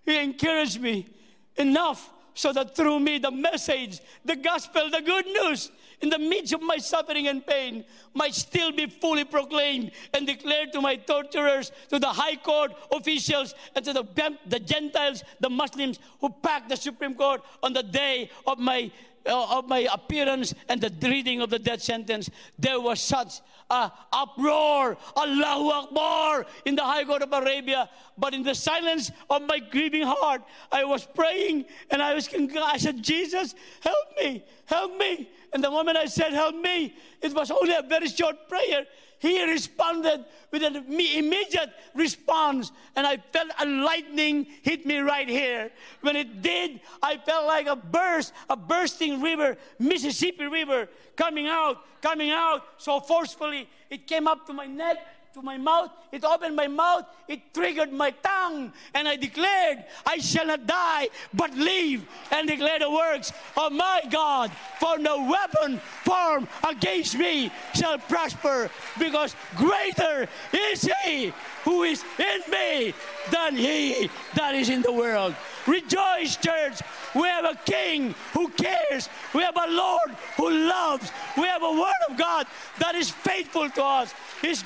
[0.06, 1.08] He encouraged me
[1.56, 5.72] enough so that through me, the message, the gospel, the good news,
[6.02, 10.72] in the midst of my suffering and pain, might still be fully proclaimed and declared
[10.74, 15.98] to my torturers, to the high court officials, and to the, the Gentiles, the Muslims
[16.20, 18.92] who packed the Supreme Court on the day of my
[19.28, 23.92] Uh, of my appearance and the reading of the death sentence, there was such a
[24.14, 27.90] uproar, Allahu Akbar, in the High Court of Arabia.
[28.18, 32.78] But in the silence of my grieving heart, I was praying and I was, I
[32.78, 35.30] said, Jesus, help me, help me.
[35.54, 38.86] And the moment I said, help me, it was only a very short prayer.
[39.26, 45.72] He responded with an immediate response, and I felt a lightning hit me right here.
[46.02, 51.78] When it did, I felt like a burst, a bursting river, Mississippi River, coming out,
[52.04, 53.68] coming out so forcefully.
[53.90, 54.98] It came up to my neck
[55.36, 60.18] to my mouth, it opened my mouth, it triggered my tongue, and I declared, I
[60.18, 64.52] shall not die, but live and declare the works of my God.
[64.80, 71.34] For no weapon formed against me shall prosper, because greater is He
[71.64, 72.94] who is in me
[73.32, 75.36] than He that is in the world.
[75.68, 76.80] Rejoice, church.
[77.16, 79.10] We have a king who cares.
[79.34, 81.12] We have a Lord who loves.
[81.38, 82.46] We have a word of God
[82.80, 84.14] that is faithful to us.
[84.42, 84.64] His,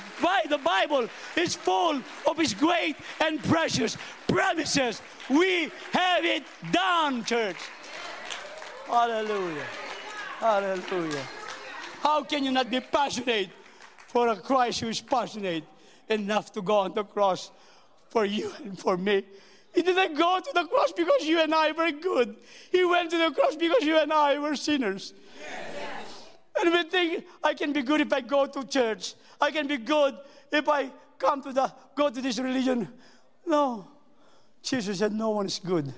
[0.48, 3.96] the Bible is full of His great and precious
[4.26, 5.00] promises.
[5.28, 6.42] We have it
[6.72, 7.56] done, church.
[8.86, 9.66] Hallelujah.
[10.40, 11.22] Hallelujah.
[12.02, 13.50] How can you not be passionate
[14.08, 15.64] for a Christ who is passionate
[16.08, 17.52] enough to go on the cross
[18.08, 19.22] for you and for me?
[19.74, 22.36] He didn't go to the cross because you and I were good.
[22.72, 25.14] He went to the cross because you and I were sinners.
[25.40, 26.26] Yes.
[26.60, 29.14] And we think I can be good if I go to church.
[29.40, 30.16] I can be good
[30.52, 32.88] if I come to the go to this religion.
[33.46, 33.86] No.
[34.62, 35.92] Jesus said no one is good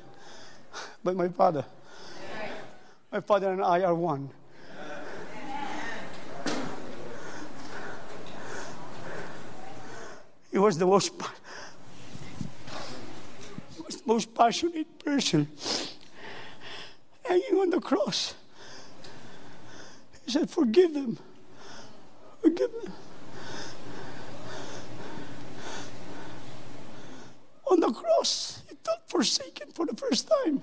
[1.02, 1.64] but my father.
[3.10, 4.30] My father and I are one.
[10.50, 11.12] He was the most
[14.06, 15.48] most passionate person
[17.24, 18.34] hanging on the cross.
[20.24, 21.18] He said, Forgive them.
[22.40, 22.92] Forgive them.
[27.70, 30.62] On the cross, he felt forsaken for the first time.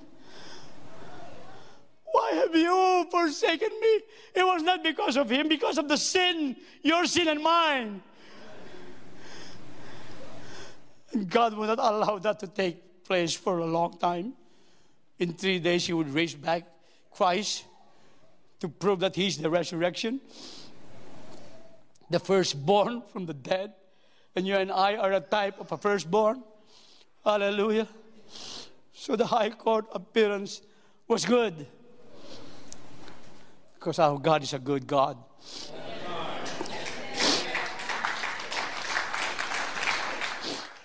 [2.04, 4.00] Why have you forsaken me?
[4.34, 8.02] It was not because of him, because of the sin, your sin and mine.
[11.12, 14.34] And God would not allow that to take place for a long time.
[15.18, 16.62] In three days, He would raise back
[17.10, 17.64] Christ
[18.60, 20.20] to prove that He's the resurrection,
[22.08, 23.72] the firstborn from the dead.
[24.36, 26.44] And you and I are a type of a firstborn.
[27.24, 27.88] Hallelujah.
[28.92, 30.62] So the high court appearance
[31.08, 31.66] was good.
[33.74, 35.18] Because our God is a good God.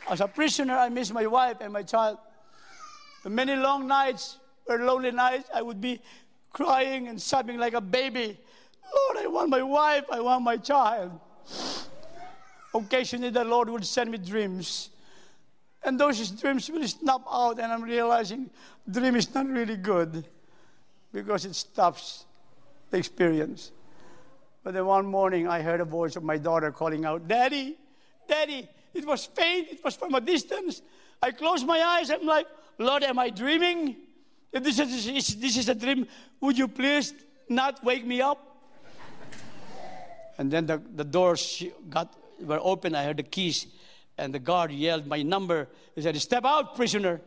[0.10, 2.18] As a prisoner, I miss my wife and my child.
[3.24, 4.38] The many long nights
[4.68, 5.50] were lonely nights.
[5.54, 6.00] I would be
[6.54, 8.38] crying and sobbing like a baby.
[8.94, 11.20] Lord, I want my wife, I want my child.
[12.74, 14.90] Occasionally, the Lord would send me dreams.
[15.84, 18.50] And those dreams will snap out, and I'm realizing
[18.90, 20.26] dream is not really good
[21.12, 22.26] because it stops
[22.90, 23.72] the experience.
[24.64, 27.78] But then one morning, I heard a voice of my daughter calling out, Daddy,
[28.28, 28.68] Daddy.
[28.96, 30.82] It was faint, it was from a distance.
[31.22, 32.48] I closed my eyes, I'm like,
[32.80, 33.98] Lord, am I dreaming?
[34.52, 36.08] If this is, this is a dream,
[36.40, 37.14] would you please
[37.50, 38.56] not wake me up?
[40.38, 42.96] And then the, the doors got, were open.
[42.96, 43.68] I heard the keys,
[44.18, 45.68] and the guard yelled my number.
[45.94, 47.22] He said, Step out, prisoner.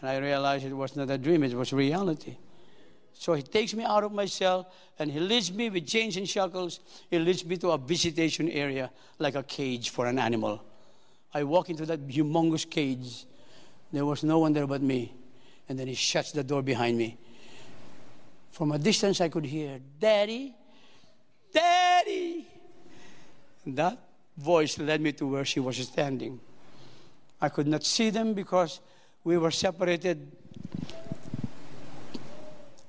[0.00, 2.36] And I realized it was not a dream, it was reality.
[3.12, 6.28] So he takes me out of my cell and he leads me with chains and
[6.28, 6.80] shackles.
[7.08, 10.64] He leads me to a visitation area like a cage for an animal.
[11.34, 13.26] I walk into that humongous cage.
[13.92, 15.12] There was no one there but me.
[15.68, 17.16] And then he shuts the door behind me.
[18.50, 20.54] From a distance, I could hear, Daddy,
[21.52, 22.46] Daddy.
[23.66, 23.98] That
[24.36, 26.40] voice led me to where she was standing.
[27.40, 28.80] I could not see them because
[29.24, 30.30] we were separated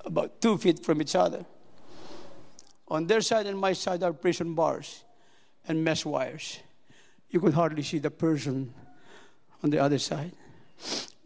[0.04, 1.44] about two feet from each other.
[2.88, 5.04] On their side and my side are prison bars
[5.66, 6.58] and mesh wires.
[7.30, 8.72] You could hardly see the person
[9.62, 10.32] on the other side.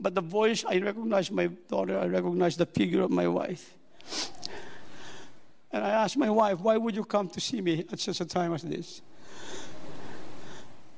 [0.01, 3.75] But the voice, I recognized my daughter, I recognized the figure of my wife.
[5.73, 8.25] And I asked my wife, Why would you come to see me at such a
[8.25, 9.03] time as this?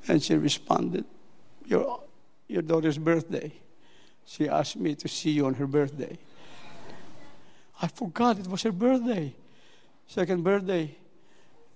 [0.06, 1.04] And she responded,
[1.64, 2.02] Your,
[2.46, 3.52] your daughter's birthday.
[4.26, 6.18] She asked me to see you on her birthday.
[7.82, 9.34] I forgot it was her birthday,
[10.06, 10.96] second birthday.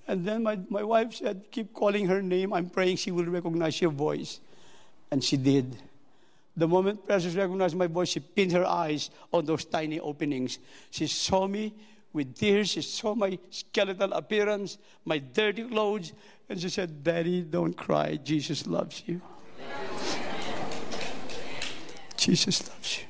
[0.06, 2.52] And then my, my wife said, Keep calling her name.
[2.52, 4.40] I'm praying she will recognize your voice.
[5.10, 5.76] And she did.
[6.56, 10.58] The moment Precious recognized my voice, she pinned her eyes on those tiny openings.
[10.90, 11.74] She saw me
[12.12, 12.70] with tears.
[12.70, 16.12] She saw my skeletal appearance, my dirty clothes,
[16.48, 18.16] and she said, Daddy, don't cry.
[18.16, 19.20] Jesus loves you.
[22.16, 23.04] Jesus loves you.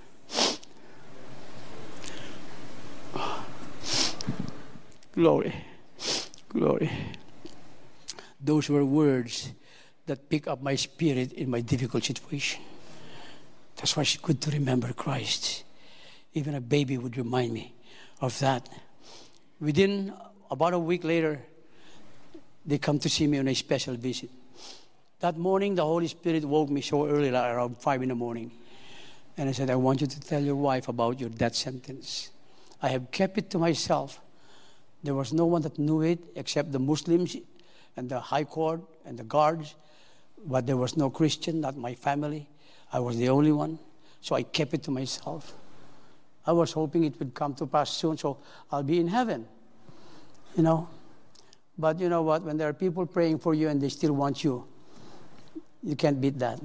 [5.12, 5.54] Glory.
[6.54, 6.90] Glory.
[8.40, 9.50] Those were words
[10.06, 12.62] that pick up my spirit in my difficult situation.
[13.76, 15.64] That's why it's good to remember Christ.
[16.32, 17.74] Even a baby would remind me
[18.20, 18.68] of that.
[19.60, 20.12] Within
[20.50, 21.42] about a week later,
[22.64, 24.30] they come to see me on a special visit.
[25.20, 28.52] That morning, the Holy Spirit woke me so early, like around five in the morning.
[29.36, 32.30] And I said, I want you to tell your wife about your death sentence.
[32.80, 34.20] I have kept it to myself
[35.04, 37.36] there was no one that knew it except the Muslims
[37.96, 39.76] and the high court and the guards.
[40.46, 42.48] But there was no Christian, not my family.
[42.90, 43.78] I was the only one.
[44.22, 45.52] So I kept it to myself.
[46.46, 48.38] I was hoping it would come to pass soon, so
[48.72, 49.46] I'll be in heaven.
[50.56, 50.88] You know?
[51.76, 52.42] But you know what?
[52.42, 54.64] When there are people praying for you and they still want you,
[55.82, 56.60] you can't beat that.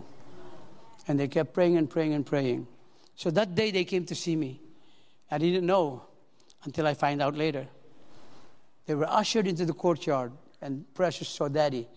[1.09, 2.67] And they kept praying and praying and praying.
[3.15, 4.61] So that day they came to see me.
[5.29, 6.03] I didn't know
[6.63, 7.67] until I find out later.
[8.89, 10.31] They were ushered into the courtyard,
[10.63, 11.87] and Precious saw Daddy.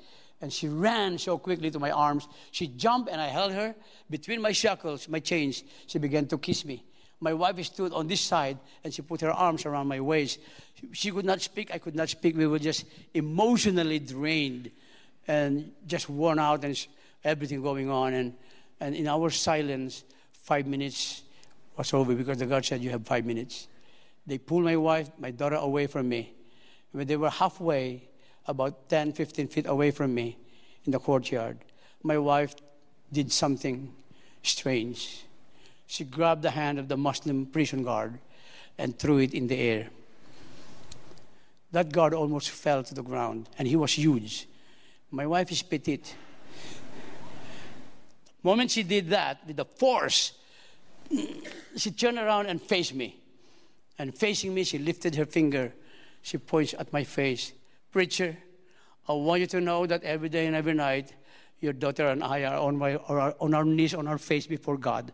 [0.43, 2.29] And she ran so quickly to my arms.
[2.51, 3.75] She jumped, and I held her
[4.11, 5.65] between my shackles, my chains.
[5.87, 6.85] She began to kiss me.
[7.19, 10.39] My wife stood on this side, and she put her arms around my waist.
[10.93, 11.73] She could not speak.
[11.73, 12.37] I could not speak.
[12.37, 12.85] We were just
[13.15, 14.71] emotionally drained
[15.27, 16.87] and just worn out, and
[17.25, 18.13] everything going on.
[18.13, 18.35] And,
[18.81, 21.23] and in our silence, five minutes
[21.75, 23.67] was over because the guard said, You have five minutes.
[24.27, 26.35] They pulled my wife, my daughter, away from me.
[26.93, 28.09] When they were halfway,
[28.47, 30.37] about 10, 15 feet away from me
[30.85, 31.59] in the courtyard,
[32.03, 32.55] my wife
[33.13, 33.93] did something
[34.43, 35.25] strange.
[35.87, 38.19] She grabbed the hand of the Muslim prison guard
[38.79, 39.91] and threw it in the air.
[41.73, 44.47] That guard almost fell to the ground, and he was huge.
[45.11, 46.15] My wife is petite.
[48.43, 50.33] The moment she did that, with the force,
[51.77, 53.21] she turned around and faced me.
[53.99, 55.73] And facing me, she lifted her finger
[56.23, 57.53] she points at my face.
[57.91, 58.37] Preacher,
[59.09, 61.13] I want you to know that every day and every night,
[61.61, 64.77] your daughter and I are on, my, are on our knees, on our face before
[64.77, 65.13] God.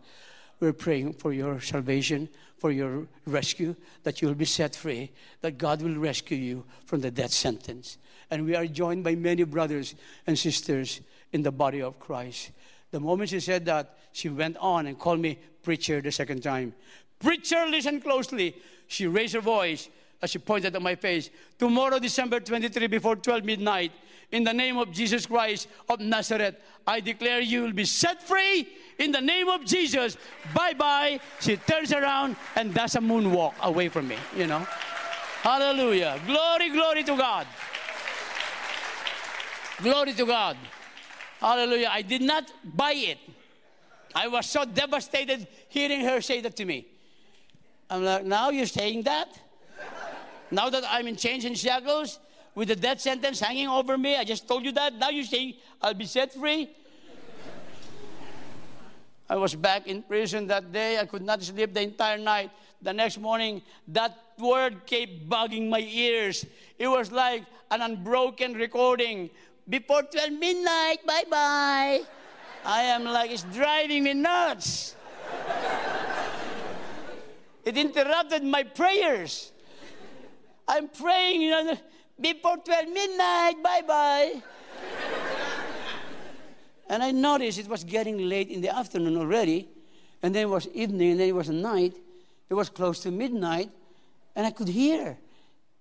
[0.61, 2.29] We're praying for your salvation,
[2.59, 7.01] for your rescue, that you will be set free, that God will rescue you from
[7.01, 7.99] the death sentence.
[8.31, 9.95] And we are joined by many brothers
[10.27, 11.01] and sisters
[11.33, 12.51] in the body of Christ.
[12.91, 16.75] The moment she said that, she went on and called me preacher the second time.
[17.21, 18.57] Preacher, listen closely.
[18.87, 19.89] She raised her voice
[20.21, 21.31] as she pointed at my face.
[21.59, 23.93] Tomorrow, December 23, before 12 midnight,
[24.31, 26.57] in the name of Jesus Christ of Nazareth,
[26.87, 30.16] I declare you will be set free in the name of Jesus.
[30.55, 31.21] Bye bye.
[31.41, 34.66] She turns around and does a moonwalk away from me, you know.
[35.43, 36.21] Hallelujah.
[36.27, 37.47] Glory, glory to God.
[39.83, 40.57] Glory to God.
[41.41, 41.89] Hallelujah.
[41.91, 43.19] I did not buy it.
[44.14, 46.87] I was so devastated hearing her say that to me.
[47.89, 49.29] I'm like, now you're saying that?
[50.51, 52.19] Now that I'm in chains and shackles
[52.55, 54.95] with the death sentence hanging over me, I just told you that.
[54.95, 56.71] Now you say I'll be set free.
[59.31, 60.99] I was back in prison that day.
[60.99, 62.51] I could not sleep the entire night.
[62.81, 66.47] The next morning, that word kept bugging my ears.
[66.79, 69.29] It was like an unbroken recording.
[69.69, 72.01] Before 12 midnight, bye bye.
[72.65, 74.95] I am like, it's driving me nuts.
[77.65, 79.53] It interrupted my prayers.
[80.69, 81.79] I'm praying, you know,
[82.21, 84.43] before 12 midnight, bye bye.
[86.91, 89.69] and I noticed it was getting late in the afternoon already,
[90.23, 91.97] and then it was evening, and then it was night.
[92.51, 93.71] It was close to midnight,
[94.37, 95.16] and I could hear,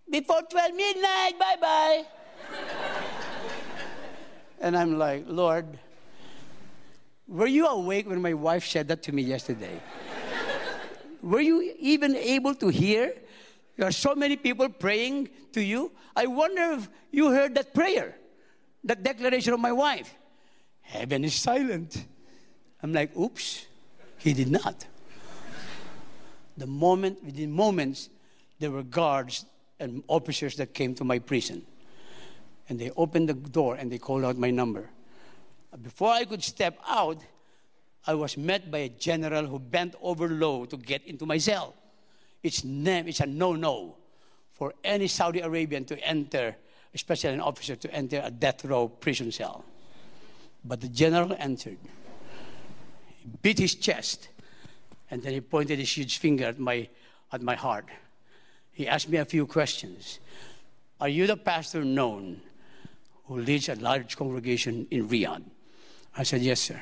[0.09, 2.05] before 12 midnight, bye bye.
[4.61, 5.65] and I'm like, Lord,
[7.27, 9.81] were you awake when my wife said that to me yesterday?
[11.21, 13.13] were you even able to hear?
[13.77, 15.91] There are so many people praying to you.
[16.15, 18.15] I wonder if you heard that prayer,
[18.83, 20.13] that declaration of my wife.
[20.81, 22.05] Heaven is silent.
[22.81, 23.67] I'm like, oops,
[24.17, 24.85] he did not.
[26.57, 28.09] The moment, within moments,
[28.59, 29.45] there were guards
[29.79, 31.63] and officers that came to my prison.
[32.69, 34.89] And they opened the door and they called out my number.
[35.83, 37.21] Before I could step out,
[38.07, 41.75] I was met by a general who bent over low to get into my cell.
[42.43, 43.95] It's, name, it's a no no
[44.53, 46.55] for any Saudi Arabian to enter,
[46.93, 49.63] especially an officer, to enter a death row prison cell.
[50.65, 51.77] But the general entered.
[53.17, 54.29] He beat his chest,
[55.11, 56.89] and then he pointed his huge finger at my,
[57.31, 57.85] at my heart.
[58.71, 60.19] He asked me a few questions.
[60.99, 62.41] Are you the pastor known
[63.25, 65.43] who leads a large congregation in Riyadh?
[66.15, 66.81] I said, Yes, sir.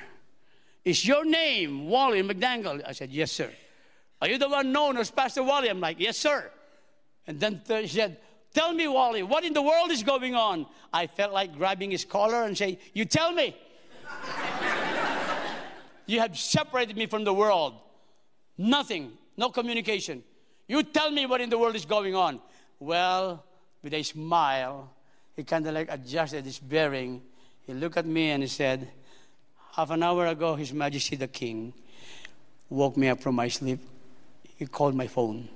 [0.86, 2.84] Is your name Wally Magdangal?
[2.88, 3.52] I said, Yes, sir.
[4.26, 5.70] Are you the one known as Pastor Wally?
[5.70, 6.50] I'm like, Yes, sir.
[7.28, 8.18] And then he said,
[8.56, 10.66] Tell me, Wally, what in the world is going on?
[10.92, 13.56] I felt like grabbing his collar and saying, You tell me.
[16.08, 17.76] you have separated me from the world.
[18.58, 20.24] Nothing, no communication.
[20.68, 22.42] You tell me what in the world is going on.
[22.80, 23.46] Well,
[23.84, 24.92] with a smile,
[25.36, 27.22] he kind of like adjusted his bearing.
[27.68, 28.90] He looked at me and he said,
[29.74, 31.74] Half an hour ago, His Majesty the King
[32.72, 33.80] woke me up from my sleep.
[34.56, 35.50] He called my phone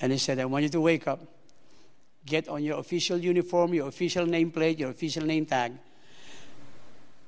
[0.00, 1.20] and he said, I want you to wake up,
[2.24, 5.72] get on your official uniform, your official nameplate, your official name tag,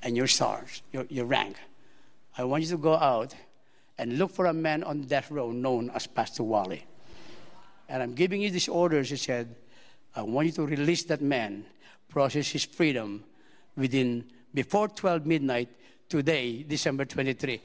[0.02, 1.56] and your stars, your, your rank.
[2.36, 3.34] I want you to go out
[3.96, 6.84] and look for a man on death row known as Pastor Wally.
[7.88, 9.54] And I'm giving you these orders, he said.
[10.14, 11.64] I want you to release that man,
[12.09, 13.24] process his freedom
[13.76, 15.68] within before 12 midnight
[16.09, 17.61] today, December 23.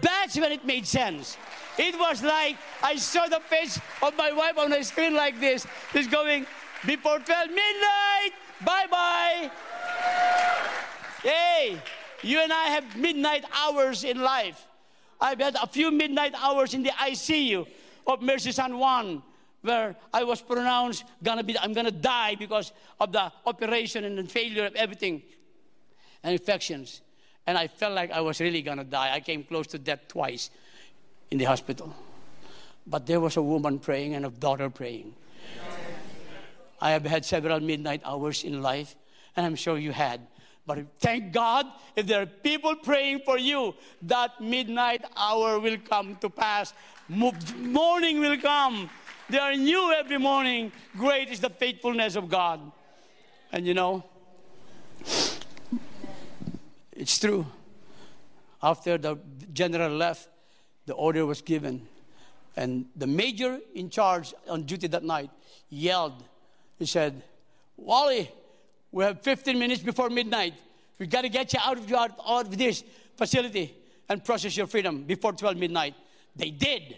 [0.00, 1.36] That's when it made sense.
[1.76, 5.66] It was like I saw the face of my wife on the screen like this.
[5.92, 6.46] He's going,
[6.86, 8.30] before 12 midnight,
[8.64, 9.50] bye bye.
[11.22, 11.78] Hey,
[12.22, 14.66] you and I have midnight hours in life.
[15.20, 17.66] I've had a few midnight hours in the ICU
[18.06, 19.22] of Mercy San Juan
[19.62, 24.24] where I was pronounced gonna be, I'm gonna die because of the operation and the
[24.24, 25.22] failure of everything
[26.22, 27.02] and infections.
[27.48, 29.14] And I felt like I was really gonna die.
[29.14, 30.50] I came close to death twice
[31.30, 31.94] in the hospital.
[32.86, 35.14] But there was a woman praying and a daughter praying.
[36.78, 38.94] I have had several midnight hours in life,
[39.34, 40.20] and I'm sure you had.
[40.66, 41.64] But thank God,
[41.96, 46.74] if there are people praying for you, that midnight hour will come to pass.
[47.08, 48.90] Morning will come.
[49.30, 50.70] They are new every morning.
[50.98, 52.60] Great is the faithfulness of God.
[53.52, 54.04] And you know,
[57.08, 57.46] it's true.
[58.62, 59.18] After the
[59.54, 60.28] general left,
[60.84, 61.88] the order was given.
[62.54, 65.30] And the major in charge on duty that night
[65.70, 66.22] yelled.
[66.78, 67.22] He said,
[67.78, 68.30] Wally,
[68.92, 70.52] we have 15 minutes before midnight.
[70.98, 72.84] We got to get you out of, out of this
[73.16, 73.74] facility
[74.10, 75.94] and process your freedom before 12 midnight.
[76.36, 76.94] They did.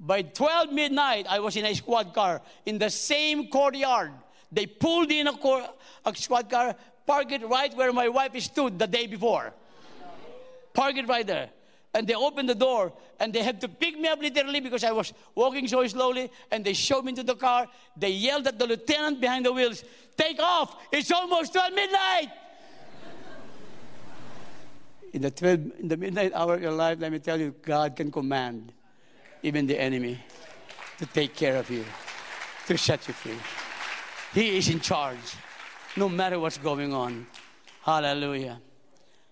[0.00, 4.12] By 12 midnight, I was in a squad car in the same courtyard.
[4.50, 5.68] They pulled in a, cor-
[6.06, 6.74] a squad car,
[7.06, 9.52] park it right where my wife stood the day before.
[10.74, 11.50] Park it right there.
[11.94, 14.92] And they opened the door and they had to pick me up literally because I
[14.92, 16.30] was walking so slowly.
[16.50, 17.68] And they showed me into the car.
[17.96, 19.82] They yelled at the lieutenant behind the wheels,
[20.16, 20.76] Take off!
[20.92, 22.28] It's almost 12 midnight!
[25.16, 27.96] in the 12, in the midnight hour of your life, let me tell you, God
[27.96, 28.70] can command
[29.42, 30.18] even the enemy
[30.98, 31.86] to take care of you,
[32.66, 33.38] to set you free.
[34.34, 35.36] He is in charge
[35.96, 37.26] no matter what's going on.
[37.82, 38.60] Hallelujah.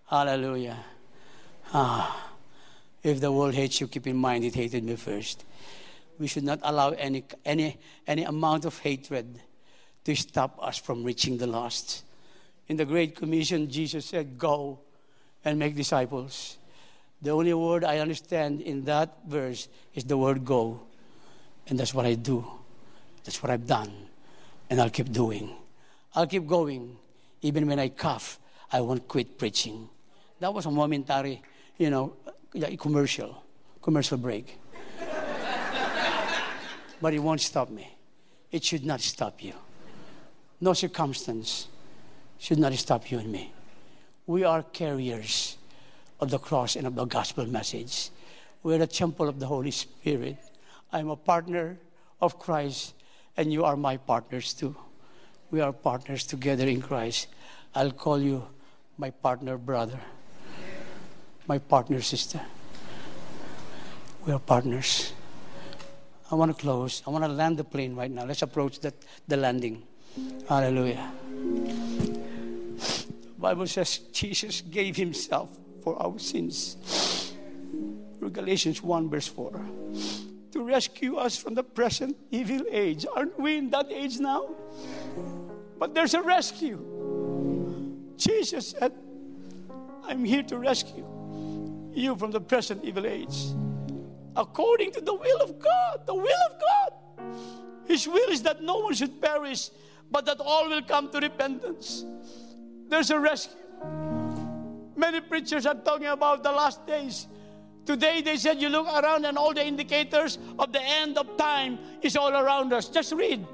[0.06, 0.78] Hallelujah.
[1.72, 2.30] Ah,
[3.02, 5.44] if the world hates you, keep in mind it hated me first.
[6.18, 9.40] We should not allow any, any, any amount of hatred
[10.04, 12.04] to stop us from reaching the lost.
[12.68, 14.78] In the Great Commission, Jesus said, Go
[15.44, 16.56] and make disciples.
[17.20, 20.80] The only word I understand in that verse is the word go.
[21.66, 22.46] And that's what I do.
[23.24, 23.92] That's what I've done.
[24.70, 25.54] And I'll keep doing.
[26.14, 26.96] I'll keep going.
[27.42, 28.38] Even when I cough,
[28.72, 29.88] I won't quit preaching.
[30.40, 31.42] That was a momentary,
[31.78, 32.16] you know,
[32.78, 33.42] commercial,
[33.82, 34.58] commercial break.
[37.00, 37.96] but it won't stop me.
[38.50, 39.54] It should not stop you.
[40.60, 41.68] No circumstance
[42.38, 43.52] should not stop you and me.
[44.26, 45.58] We are carriers
[46.20, 48.10] of the cross and of the gospel message.
[48.62, 50.38] We're the temple of the Holy Spirit.
[50.92, 51.78] I'm a partner
[52.20, 52.94] of Christ,
[53.36, 54.76] and you are my partners too.
[55.50, 57.28] We are partners together in Christ.
[57.74, 58.46] I'll call you
[58.98, 60.00] my partner brother,
[61.46, 62.40] my partner sister.
[64.26, 65.12] We are partners.
[66.30, 67.02] I want to close.
[67.06, 68.24] I want to land the plane right now.
[68.24, 68.94] Let's approach that,
[69.28, 69.82] the landing.
[70.48, 71.12] Hallelujah.
[72.76, 75.50] The Bible says Jesus gave himself
[75.82, 76.76] for our sins.
[78.32, 79.60] Galatians 1, verse 4.
[80.54, 83.04] To rescue us from the present evil age.
[83.16, 84.54] Aren't we in that age now?
[85.80, 86.78] But there's a rescue.
[88.16, 88.92] Jesus said,
[90.04, 91.04] I'm here to rescue
[91.92, 93.36] you from the present evil age.
[94.36, 96.92] According to the will of God, the will of God.
[97.88, 99.70] His will is that no one should perish,
[100.08, 102.04] but that all will come to repentance.
[102.88, 103.58] There's a rescue.
[104.94, 107.26] Many preachers are talking about the last days.
[107.86, 111.78] Today they said you look around and all the indicators of the end of time
[112.02, 112.88] is all around us.
[112.88, 113.46] Just read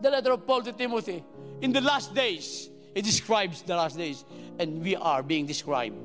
[0.00, 1.22] the letter of Paul to Timothy.
[1.60, 4.24] In the last days, it describes the last days,
[4.58, 5.96] and we are being described.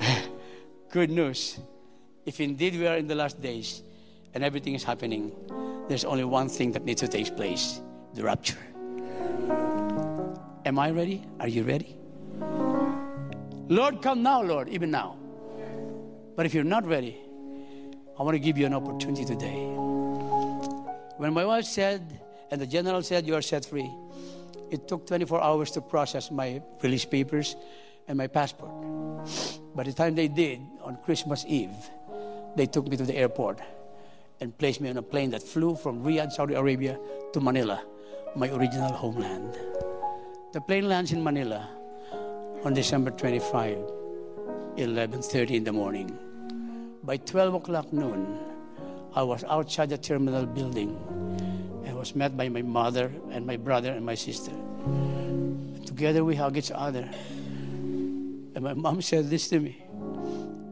[0.90, 1.58] Good news.
[2.24, 3.82] If indeed we are in the last days
[4.32, 5.32] and everything is happening,
[5.88, 7.80] there's only one thing that needs to take place
[8.14, 8.58] the rapture.
[10.64, 11.26] Am I ready?
[11.40, 11.96] Are you ready?
[13.68, 15.16] Lord, come now, Lord, even now.
[16.36, 17.16] But if you're not ready,
[18.18, 19.56] I want to give you an opportunity today.
[21.16, 23.90] When my wife said, and the general said, You are set free,
[24.70, 27.56] it took 24 hours to process my release papers
[28.06, 28.70] and my passport.
[29.74, 31.70] By the time they did, on Christmas Eve,
[32.56, 33.60] they took me to the airport
[34.40, 36.98] and placed me on a plane that flew from Riyadh, Saudi Arabia
[37.32, 37.82] to Manila,
[38.36, 39.56] my original homeland.
[40.52, 41.68] The plane lands in Manila
[42.64, 43.76] on December 25,
[44.76, 46.18] 11:30 in the morning.
[47.02, 48.38] By 12 o'clock noon,
[49.14, 50.96] I was outside the terminal building
[51.84, 54.52] and was met by my mother and my brother and my sister.
[55.84, 57.06] Together we hugged each other.
[58.54, 59.76] And my mom said this to me.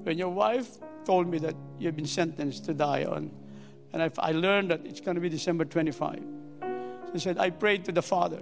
[0.05, 3.31] When your wife told me that you've been sentenced to die on,
[3.93, 6.23] and I, I learned that it's going to be December 25.
[7.13, 8.41] She said, I prayed to the Father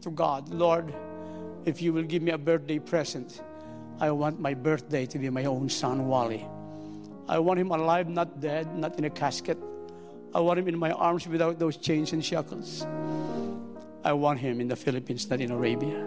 [0.00, 0.92] to God, Lord,
[1.66, 3.42] if you will give me a birthday present,
[4.00, 6.46] I want my birthday to be my own son, Wally.
[7.28, 9.58] I want him alive, not dead, not in a casket.
[10.32, 12.86] I want him in my arms without those chains and shackles.
[14.04, 15.98] I want him in the Philippines, not in Arabia.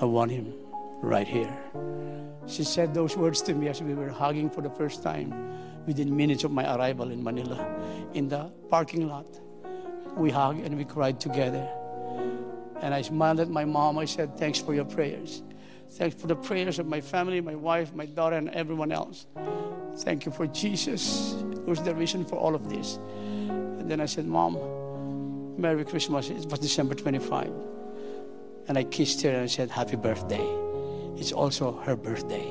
[0.00, 0.54] I want him
[1.02, 1.52] right here.
[2.46, 5.34] She said those words to me as we were hugging for the first time
[5.86, 7.66] within minutes of my arrival in Manila.
[8.14, 9.26] In the parking lot,
[10.16, 11.68] we hugged and we cried together.
[12.82, 13.98] And I smiled at my mom.
[13.98, 15.42] I said, Thanks for your prayers.
[15.90, 19.26] Thanks for the prayers of my family, my wife, my daughter, and everyone else.
[19.98, 22.98] Thank you for Jesus, who's the reason for all of this.
[23.48, 24.58] And then I said, Mom,
[25.56, 26.28] Merry Christmas.
[26.28, 27.50] It was December 25.
[28.68, 30.44] And I kissed her and I said, Happy birthday.
[31.16, 32.44] It's also her birthday.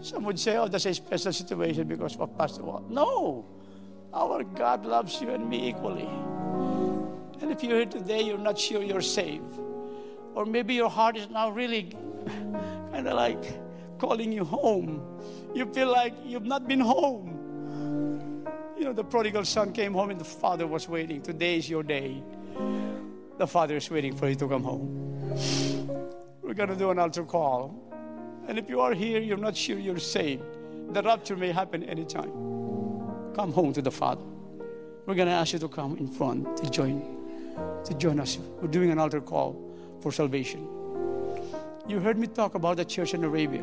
[0.00, 2.88] Some would say, oh, that's a special situation because of Pastor Walt.
[2.88, 3.44] No,
[4.12, 6.08] our God loves you and me equally.
[7.40, 9.58] And if you're here today, you're not sure you're saved.
[10.34, 11.92] Or maybe your heart is now really
[12.92, 13.60] kind of like
[13.98, 15.02] calling you home.
[15.54, 18.44] You feel like you've not been home.
[18.78, 21.22] You know, the prodigal son came home and the father was waiting.
[21.22, 22.22] Today is your day.
[23.38, 25.36] The father is waiting for you to come home.
[26.42, 27.74] We're going to do an altar call.
[28.46, 30.42] And if you are here, you're not sure you're saved,
[30.92, 32.47] the rapture may happen anytime.
[33.38, 34.24] Come home to the Father.
[35.06, 37.00] We're going to ask you to come in front to join,
[37.84, 38.36] to join us.
[38.60, 39.54] We're doing an altar call
[40.00, 40.66] for salvation.
[41.86, 43.62] You heard me talk about the church in Arabia,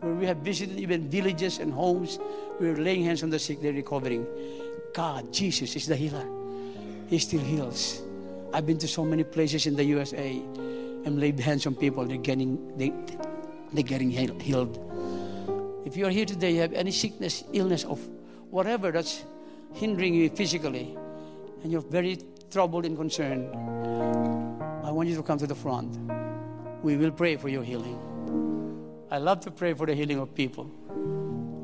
[0.00, 2.18] where we have visited even villages and homes.
[2.58, 4.26] We're laying hands on the sick, they're recovering.
[4.92, 6.26] God, Jesus is the healer.
[7.08, 8.02] He still heals.
[8.52, 10.32] I've been to so many places in the USA
[11.04, 12.04] and laid hands on people.
[12.04, 12.92] They're getting, they,
[13.72, 14.80] they're getting healed.
[15.86, 18.00] If you are here today, you have any sickness, illness, of
[18.52, 19.24] whatever that's
[19.72, 20.94] hindering you physically,
[21.62, 22.18] and you're very
[22.50, 23.48] troubled and concerned,
[24.84, 25.98] I want you to come to the front.
[26.82, 27.98] We will pray for your healing.
[29.10, 30.70] I love to pray for the healing of people,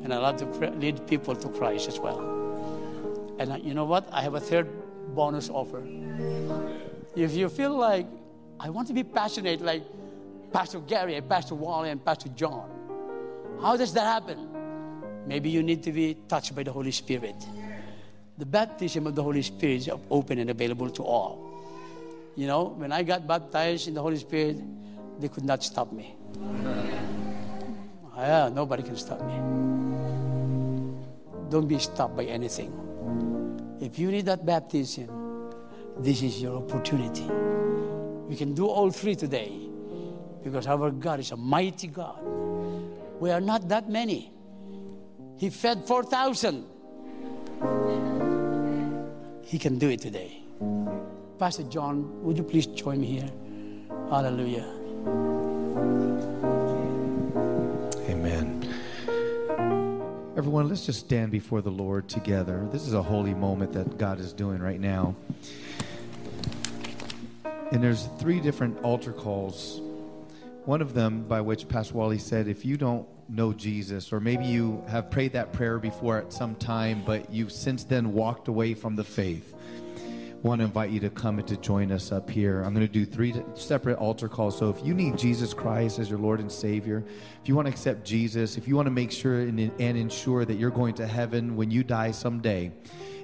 [0.03, 2.19] and I love to pray, lead people to Christ as well.
[3.37, 4.09] And you know what?
[4.11, 4.67] I have a third
[5.13, 5.83] bonus offer.
[7.15, 8.07] If you feel like
[8.59, 9.83] I want to be passionate, like
[10.51, 12.67] Pastor Gary and Pastor Wally and Pastor John.
[13.61, 14.58] How does that happen?
[15.29, 17.35] Maybe you need to be touched by the Holy Spirit.
[18.39, 21.37] The baptism of the Holy Spirit is open and available to all.
[22.35, 24.57] You know, when I got baptized in the Holy Spirit,
[25.19, 26.15] they could not stop me.
[28.17, 29.35] Ah, yeah, nobody can stop me.
[31.51, 32.73] Don't be stopped by anything.
[33.79, 35.53] If you need that baptism,
[35.99, 37.29] this is your opportunity.
[38.27, 39.53] We can do all three today
[40.43, 42.19] because our God is a mighty God.
[43.19, 44.38] We are not that many.
[45.39, 46.65] He fed 4,000.
[49.41, 50.43] He can do it today.
[51.39, 53.31] Pastor John, would you please join me here?
[54.09, 54.65] Hallelujah.
[58.09, 58.67] Amen.
[60.35, 62.67] Everyone, let's just stand before the Lord together.
[62.73, 65.15] This is a holy moment that God is doing right now.
[67.71, 69.79] And there's three different altar calls.
[70.65, 74.45] One of them, by which Pastor Wally said, if you don't know Jesus, or maybe
[74.45, 78.73] you have prayed that prayer before at some time, but you've since then walked away
[78.73, 79.53] from the faith,
[80.41, 82.61] want to invite you to come and to join us up here.
[82.61, 84.57] I'm going to do three separate altar calls.
[84.57, 87.03] So if you need Jesus Christ as your Lord and Savior,
[87.41, 90.45] if you want to accept Jesus, if you want to make sure and, and ensure
[90.45, 92.71] that you're going to heaven when you die someday,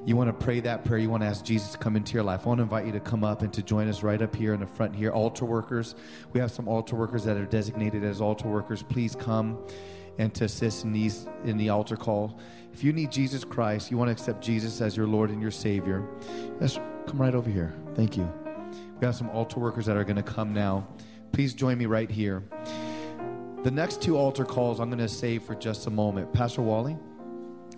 [0.05, 2.21] you want to pray that prayer, you want to ask Jesus to come into your
[2.21, 4.35] life, I want to invite you to come up and to join us right up
[4.35, 5.11] here in the front here.
[5.11, 5.95] Altar workers,
[6.33, 8.83] we have some altar workers that are designated as altar workers.
[8.83, 9.57] Please come
[10.17, 12.39] and to assist in these in the altar call.
[12.73, 15.51] If you need Jesus Christ, you want to accept Jesus as your Lord and your
[15.51, 16.07] Savior,
[16.59, 17.73] yes, come right over here.
[17.95, 18.31] Thank you.
[18.99, 20.87] We have some altar workers that are going to come now.
[21.31, 22.43] Please join me right here.
[23.63, 26.31] The next two altar calls I'm going to save for just a moment.
[26.33, 26.97] Pastor Wally,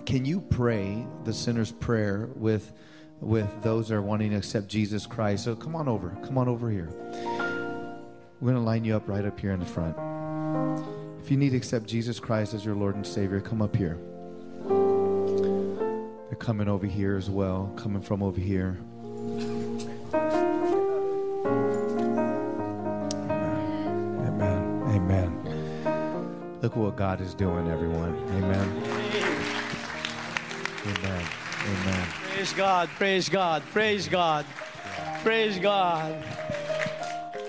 [0.06, 2.74] can you pray the sinner's prayer with
[3.20, 5.44] with those that are wanting to accept Jesus Christ?
[5.44, 6.16] So come on over.
[6.24, 6.90] Come on over here.
[8.40, 9.98] We're going to line you up right up here in the front.
[11.28, 13.98] If you need to accept Jesus Christ as your Lord and Savior, come up here.
[16.30, 18.78] They're coming over here as well, coming from over here.
[24.24, 24.84] Amen.
[24.88, 26.58] Amen.
[26.62, 28.16] Look what God is doing, everyone.
[28.30, 28.84] Amen.
[30.86, 31.26] Amen.
[31.66, 32.08] Amen.
[32.32, 34.46] Praise God, praise God, praise God,
[35.24, 36.24] praise God.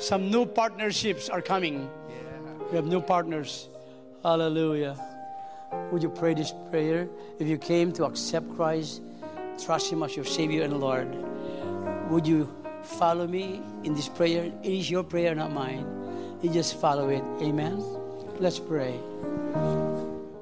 [0.00, 1.88] Some new partnerships are coming.
[2.70, 3.68] We have new partners.
[4.22, 4.96] Hallelujah.
[5.90, 7.08] Would you pray this prayer?
[7.38, 9.00] If you came to accept Christ,
[9.62, 11.08] trust Him as your Savior and Lord,
[12.10, 12.48] would you
[12.82, 14.52] follow me in this prayer?
[14.62, 15.86] It is your prayer, not mine.
[16.42, 17.22] You just follow it.
[17.40, 17.82] Amen.
[18.38, 18.98] Let's pray.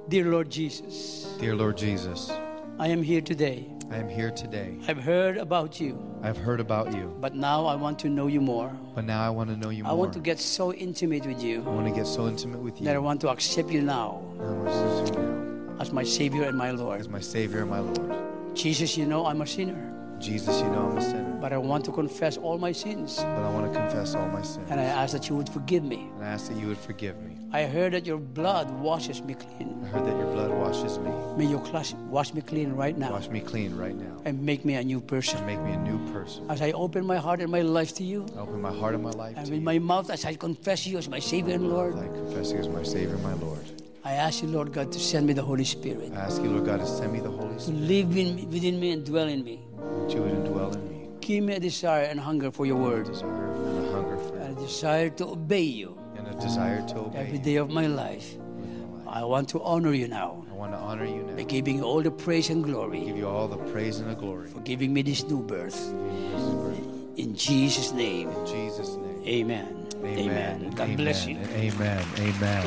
[0.09, 2.31] Dear Lord Jesus, Dear Lord Jesus,
[2.79, 3.76] I am here today.
[3.91, 4.77] I am here today.
[4.89, 8.41] I've heard about you, I've heard about you, but now I want to know you
[8.41, 8.73] more.
[8.95, 9.93] but now I want to know you more.
[9.93, 11.63] I want to get so intimate with you.
[11.67, 12.85] I want to get so intimate with you.
[12.87, 16.03] that I want to accept you now I want to accept you now as my
[16.03, 17.01] Savior and my Lord.
[17.01, 18.57] as my Savior and my Lord.
[18.57, 21.85] Jesus, you know I'm a sinner, Jesus, you know I'm a sinner, but I want
[21.85, 23.17] to confess all my sins.
[23.19, 24.67] but I want to confess all my sins.
[24.71, 26.09] And I ask that you would forgive me.
[26.17, 27.36] And I ask that you would forgive me.
[27.53, 29.81] I heard that your blood washes me clean.
[29.85, 31.11] I heard that your blood washes me.
[31.39, 34.21] May your class wash me clean right now Wash me clean right now.
[34.25, 35.39] and make me a new person.
[35.39, 36.45] And make me a new person.
[36.51, 39.03] As I open my heart and my life to you, I open my heart and
[39.03, 41.97] my life and with my mouth as I confess you as my Savior and Lord,
[41.97, 43.65] I confess you as my Savior and my Lord.
[44.05, 46.65] I ask you, Lord God, to send me the Holy Spirit I ask you, Lord
[46.67, 47.79] God, to send me the Holy Spirit.
[47.79, 49.61] to live in within me and dwell in me.
[49.79, 51.09] that you would indwell in me.
[51.21, 54.37] Give me a desire and hunger for your word, A Desire and a hunger for
[54.39, 57.71] and a desire to obey you and a desire to obey every you day of
[57.71, 58.35] my life.
[58.37, 59.17] with my life.
[59.23, 61.35] I want to honor you now I want to honor you now.
[61.37, 61.49] by now.
[61.49, 64.49] giving you all the praise and glory Give you all the praise and the glory.
[64.49, 65.75] for giving me this new birth.
[65.75, 66.87] This is birth.
[67.17, 69.23] In Jesus' name, In Jesus' name.
[69.27, 69.87] amen.
[70.05, 70.71] Amen.
[70.71, 70.97] God Amen.
[70.97, 71.37] bless you.
[71.55, 72.05] Amen.
[72.19, 72.65] Amen.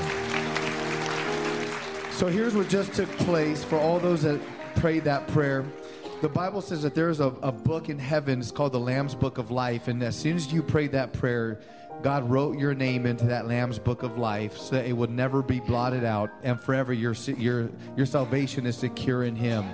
[2.11, 4.39] So here's what just took place for all those that
[4.75, 5.63] prayed that prayer.
[6.21, 8.39] The Bible says that there's a, a book in heaven.
[8.41, 9.87] It's called the Lamb's Book of Life.
[9.87, 11.61] And as soon as you prayed that prayer,
[12.01, 15.59] God wrote your name into that Lamb's Book of Life so it would never be
[15.59, 16.29] blotted out.
[16.43, 19.65] And forever your, your, your salvation is secure in Him.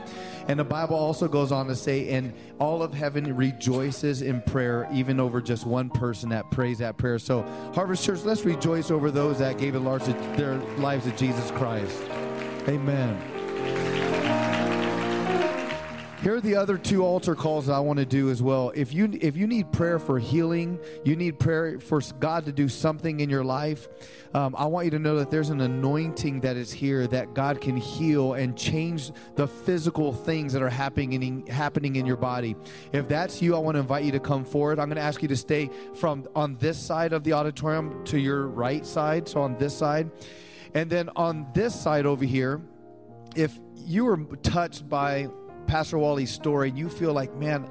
[0.48, 4.88] And the Bible also goes on to say, and all of heaven rejoices in prayer,
[4.92, 7.20] even over just one person that prays that prayer.
[7.20, 7.42] So,
[7.74, 12.02] Harvest Church, let's rejoice over those that gave lives to- their lives to Jesus Christ.
[12.68, 13.35] Amen.
[16.26, 18.72] Here are the other two altar calls that I want to do as well.
[18.74, 22.68] If you if you need prayer for healing, you need prayer for God to do
[22.68, 23.88] something in your life.
[24.34, 27.62] Um, I want you to know that there's an anointing that is here that God
[27.62, 32.56] can heal and change the physical things that are happening in, happening in your body.
[32.92, 34.80] If that's you, I want to invite you to come forward.
[34.80, 38.18] I'm going to ask you to stay from on this side of the auditorium to
[38.18, 40.10] your right side, so on this side,
[40.74, 42.64] and then on this side over here.
[43.36, 45.28] If you were touched by
[45.68, 47.68] Pastor Wally's story, and you feel like, man,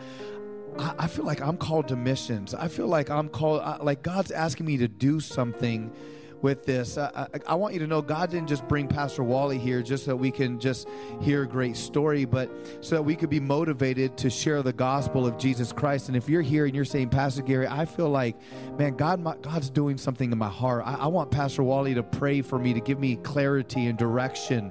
[0.78, 2.55] I, I feel like I'm called to missions.
[2.55, 5.92] I feel like I'm called, I, like God's asking me to do something
[6.45, 6.99] with this.
[6.99, 10.05] I, I, I, want you to know God didn't just bring Pastor Wally here just
[10.05, 10.86] so we can just
[11.22, 12.51] hear a great story, but
[12.82, 16.09] so that we could be motivated to share the gospel of Jesus Christ.
[16.09, 18.36] And if you're here and you're saying, Pastor Gary, I feel like,
[18.78, 20.84] man, God, my, God's doing something in my heart.
[20.86, 24.70] I, I want Pastor Wally to pray for me, to give me clarity and direction.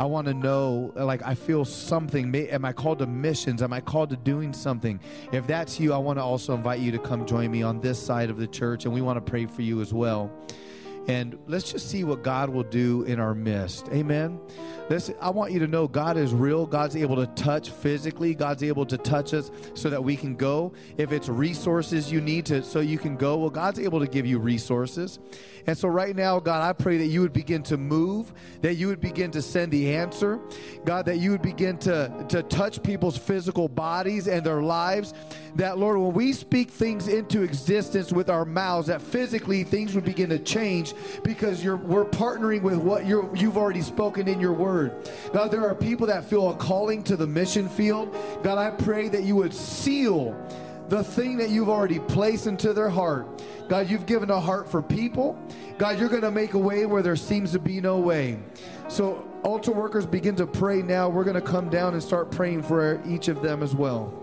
[0.00, 2.34] I want to know, like, I feel something.
[2.34, 3.60] Am I called to missions?
[3.62, 4.98] Am I called to doing something?
[5.30, 8.02] If that's you, I want to also invite you to come join me on this
[8.02, 10.32] side of the church, and we want to pray for you as well.
[11.10, 13.88] And let's just see what God will do in our midst.
[13.88, 14.38] Amen.
[14.88, 16.66] Listen, I want you to know God is real.
[16.66, 18.32] God's able to touch physically.
[18.32, 20.72] God's able to touch us so that we can go.
[20.98, 24.24] If it's resources you need to so you can go, well, God's able to give
[24.24, 25.18] you resources.
[25.66, 28.32] And so right now, God, I pray that you would begin to move,
[28.62, 30.40] that you would begin to send the answer.
[30.84, 35.12] God, that you would begin to, to touch people's physical bodies and their lives.
[35.56, 40.04] That, Lord, when we speak things into existence with our mouths, that physically things would
[40.04, 44.52] begin to change because you're, we're partnering with what you're, you've already spoken in your
[44.52, 45.10] word.
[45.32, 48.14] God, there are people that feel a calling to the mission field.
[48.42, 50.36] God, I pray that you would seal
[50.88, 53.42] the thing that you've already placed into their heart.
[53.68, 55.38] God, you've given a heart for people.
[55.78, 58.40] God, you're going to make a way where there seems to be no way.
[58.88, 61.08] So, altar workers begin to pray now.
[61.08, 64.19] We're going to come down and start praying for each of them as well.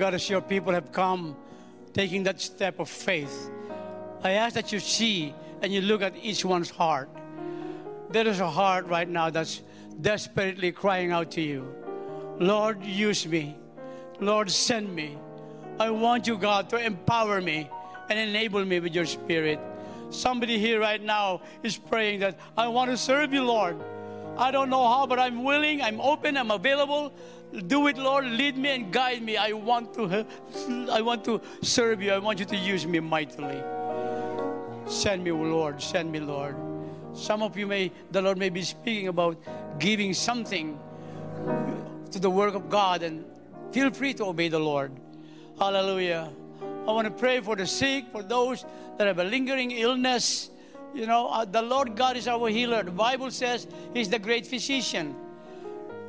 [0.00, 1.36] God, as your people have come,
[1.92, 3.50] taking that step of faith,
[4.24, 7.10] I ask that you see and you look at each one's heart.
[8.08, 9.60] There is a heart right now that's
[10.00, 11.68] desperately crying out to you
[12.38, 13.58] Lord, use me.
[14.20, 15.18] Lord, send me.
[15.78, 17.68] I want you, God, to empower me
[18.08, 19.60] and enable me with your spirit.
[20.08, 23.76] Somebody here right now is praying that I want to serve you, Lord.
[24.38, 27.12] I don't know how, but I'm willing, I'm open, I'm available.
[27.66, 28.24] Do it, Lord.
[28.26, 29.36] Lead me and guide me.
[29.36, 30.26] I want to
[30.90, 32.12] I want to serve you.
[32.12, 33.62] I want you to use me mightily.
[34.86, 35.82] Send me, Lord.
[35.82, 36.54] Send me, Lord.
[37.12, 39.36] Some of you may the Lord may be speaking about
[39.78, 40.78] giving something
[42.10, 43.24] to the work of God and
[43.72, 44.92] feel free to obey the Lord.
[45.58, 46.30] Hallelujah.
[46.86, 48.64] I want to pray for the sick, for those
[48.96, 50.50] that have a lingering illness.
[50.94, 52.82] You know, uh, the Lord God is our healer.
[52.82, 55.14] The Bible says He's the great physician.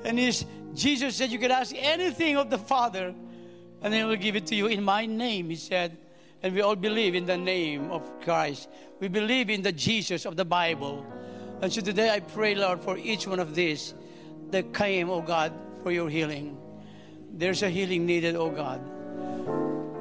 [0.03, 3.13] And he's, Jesus said, You can ask anything of the Father,
[3.81, 5.97] and He will give it to you in my name, He said.
[6.43, 8.67] And we all believe in the name of Christ.
[8.99, 11.05] We believe in the Jesus of the Bible.
[11.61, 13.93] And so today I pray, Lord, for each one of these
[14.49, 15.53] that came, oh God,
[15.83, 16.57] for your healing.
[17.33, 18.81] There's a healing needed, oh God.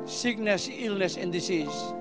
[0.09, 1.93] Sickness, illness, and disease.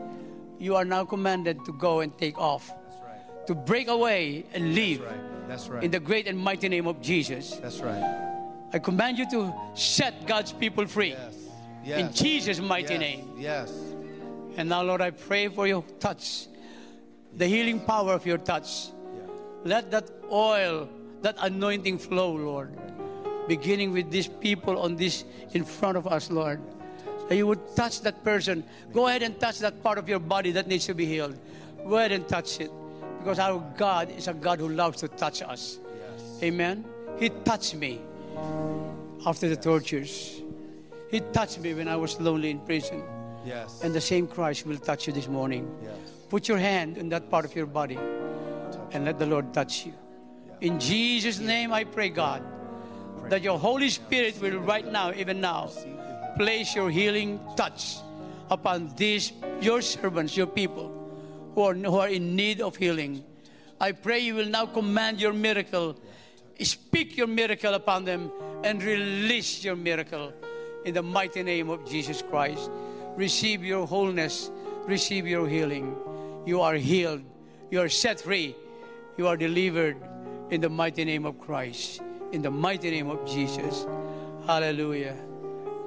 [0.58, 2.70] You are now commanded to go and take off.
[2.70, 3.48] Right.
[3.48, 5.02] To break away and leave.
[5.02, 5.48] That's right.
[5.48, 5.84] That's right.
[5.84, 7.58] In the great and mighty name of Jesus.
[7.58, 8.29] That's right.
[8.72, 11.10] I command you to set God's people free.
[11.10, 11.36] Yes.
[11.84, 12.00] Yes.
[12.00, 13.00] In Jesus' mighty yes.
[13.00, 13.30] name.
[13.38, 13.74] Yes.
[14.58, 16.48] And now, Lord, I pray for your touch,
[17.36, 18.90] the healing power of your touch.
[19.16, 19.22] Yeah.
[19.64, 20.90] Let that oil,
[21.22, 22.78] that anointing flow, Lord.
[23.48, 26.62] Beginning with these people on this in front of us, Lord.
[27.28, 28.64] That you would touch that person.
[28.94, 31.40] Go ahead and touch that part of your body that needs to be healed.
[31.88, 32.72] Go ahead and touch it.
[33.18, 35.80] Because our God is a God who loves to touch us.
[35.82, 36.44] Yes.
[36.44, 36.86] Amen.
[37.18, 38.02] He touched me
[39.26, 40.42] after the tortures.
[41.12, 43.04] He touched me when I was lonely in prison.
[43.46, 43.82] Yes.
[43.84, 45.70] And the same Christ will touch you this morning.
[45.82, 45.94] Yes.
[46.30, 47.98] Put your hand in that part of your body
[48.92, 49.94] and let the Lord touch you.
[50.48, 50.68] Yeah.
[50.72, 52.44] In Jesus' name, I pray, God,
[53.30, 55.70] that your Holy Spirit will right now, even now,
[56.36, 57.98] place your healing touch
[58.50, 59.32] upon these,
[59.62, 60.92] your servants, your people
[61.56, 63.24] who are, who are in need of healing.
[63.82, 65.96] I pray you will now command your miracle,
[66.66, 68.32] speak your miracle upon them,
[68.64, 70.34] and release your miracle
[70.86, 72.70] in the mighty name of Jesus Christ
[73.20, 74.50] receive your wholeness,
[74.86, 75.96] receive your healing.
[76.46, 77.22] You are healed,
[77.70, 78.56] you are set free,
[79.18, 79.98] you are delivered
[80.50, 82.02] in the mighty name of Christ,
[82.32, 83.86] in the mighty name of Jesus.
[84.48, 85.18] Hallelujah.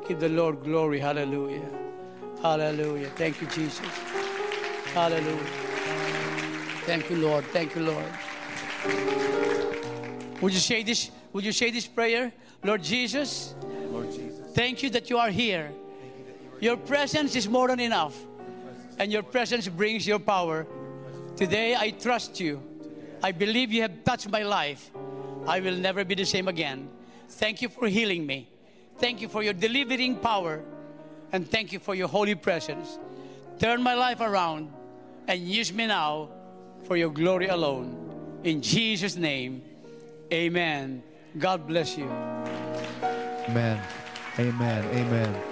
[0.07, 1.01] Give the Lord glory.
[1.01, 1.71] Hallelujah.
[2.43, 3.09] Hallelujah.
[3.17, 3.87] Thank you, Jesus.
[4.93, 5.53] Hallelujah.
[6.85, 7.45] Thank you, Lord.
[7.47, 9.52] Thank you, Lord.
[10.43, 11.11] Would you say this?
[11.33, 12.33] Would you say this prayer?
[12.65, 13.55] Lord Jesus,
[13.91, 14.55] Lord Jesus.
[14.55, 15.73] thank you that you are here.
[16.61, 18.17] Your presence is more than enough.
[18.99, 20.67] And your presence brings your power.
[21.37, 22.61] Today I trust you.
[23.23, 24.91] I believe you have touched my life.
[25.47, 26.89] I will never be the same again.
[27.29, 28.49] Thank you for healing me.
[28.99, 30.63] Thank you for your delivering power.
[31.33, 32.99] And thank you for your holy presence.
[33.59, 34.73] Turn my life around
[35.27, 36.29] and use me now
[36.85, 38.41] for your glory alone.
[38.45, 39.63] In Jesus' name,
[40.33, 41.03] amen.
[41.39, 42.07] God bless you.
[43.49, 43.81] Amen.
[44.39, 44.85] Amen.
[44.95, 45.43] Amen.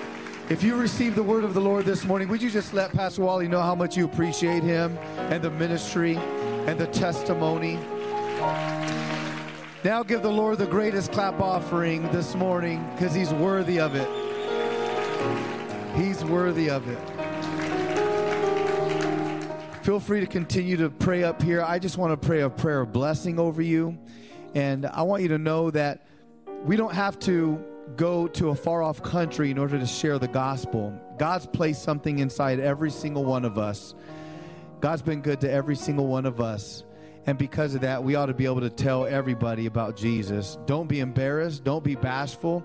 [0.48, 3.22] If you received the word of the Lord this morning, would you just let Pastor
[3.22, 4.98] Wally know how much you appreciate him
[5.30, 7.76] and the ministry and the testimony?
[9.84, 14.08] Now give the Lord the greatest clap offering this morning because he's worthy of it.
[15.96, 16.98] He's worthy of it.
[19.84, 21.62] Feel free to continue to pray up here.
[21.62, 23.98] I just want to pray a prayer of blessing over you.
[24.54, 26.06] And I want you to know that
[26.64, 27.64] we don't have to
[27.96, 30.92] go to a far off country in order to share the gospel.
[31.18, 33.94] God's placed something inside every single one of us.
[34.80, 36.84] God's been good to every single one of us.
[37.26, 40.56] And because of that, we ought to be able to tell everybody about Jesus.
[40.66, 41.64] Don't be embarrassed.
[41.64, 42.64] Don't be bashful.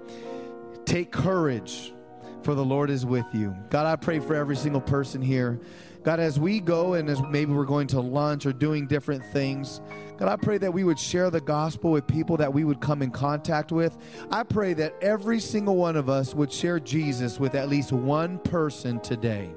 [0.86, 1.93] Take courage,
[2.41, 3.55] for the Lord is with you.
[3.69, 5.59] God, I pray for every single person here.
[6.05, 9.81] God, as we go and as maybe we're going to lunch or doing different things,
[10.17, 13.01] God, I pray that we would share the gospel with people that we would come
[13.01, 13.97] in contact with.
[14.29, 18.37] I pray that every single one of us would share Jesus with at least one
[18.37, 19.49] person today.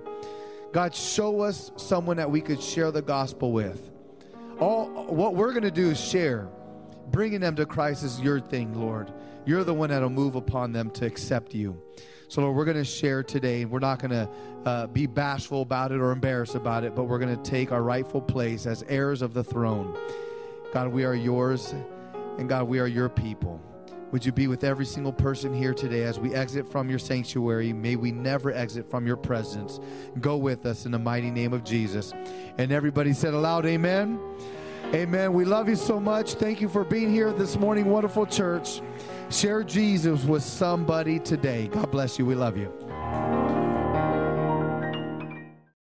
[0.72, 3.90] God, show us someone that we could share the gospel with.
[4.58, 6.48] All what we're going to do is share.
[7.08, 9.12] Bringing them to Christ is your thing, Lord.
[9.44, 11.78] You're the one that'll move upon them to accept you.
[12.30, 13.64] So, Lord, we're going to share today.
[13.64, 14.28] We're not going to
[14.66, 17.82] uh, be bashful about it or embarrassed about it, but we're going to take our
[17.82, 19.96] rightful place as heirs of the throne.
[20.74, 21.74] God, we are yours,
[22.36, 23.62] and God, we are your people.
[24.12, 27.72] Would you be with every single person here today as we exit from your sanctuary?
[27.72, 29.80] May we never exit from your presence.
[30.20, 32.12] Go with us in the mighty name of Jesus.
[32.58, 34.20] And everybody said aloud, Amen.
[34.94, 35.32] Amen.
[35.32, 36.34] We love you so much.
[36.34, 38.80] Thank you for being here this morning, wonderful church.
[39.30, 41.68] Share Jesus with somebody today.
[41.68, 42.26] God bless you.
[42.26, 42.72] We love you.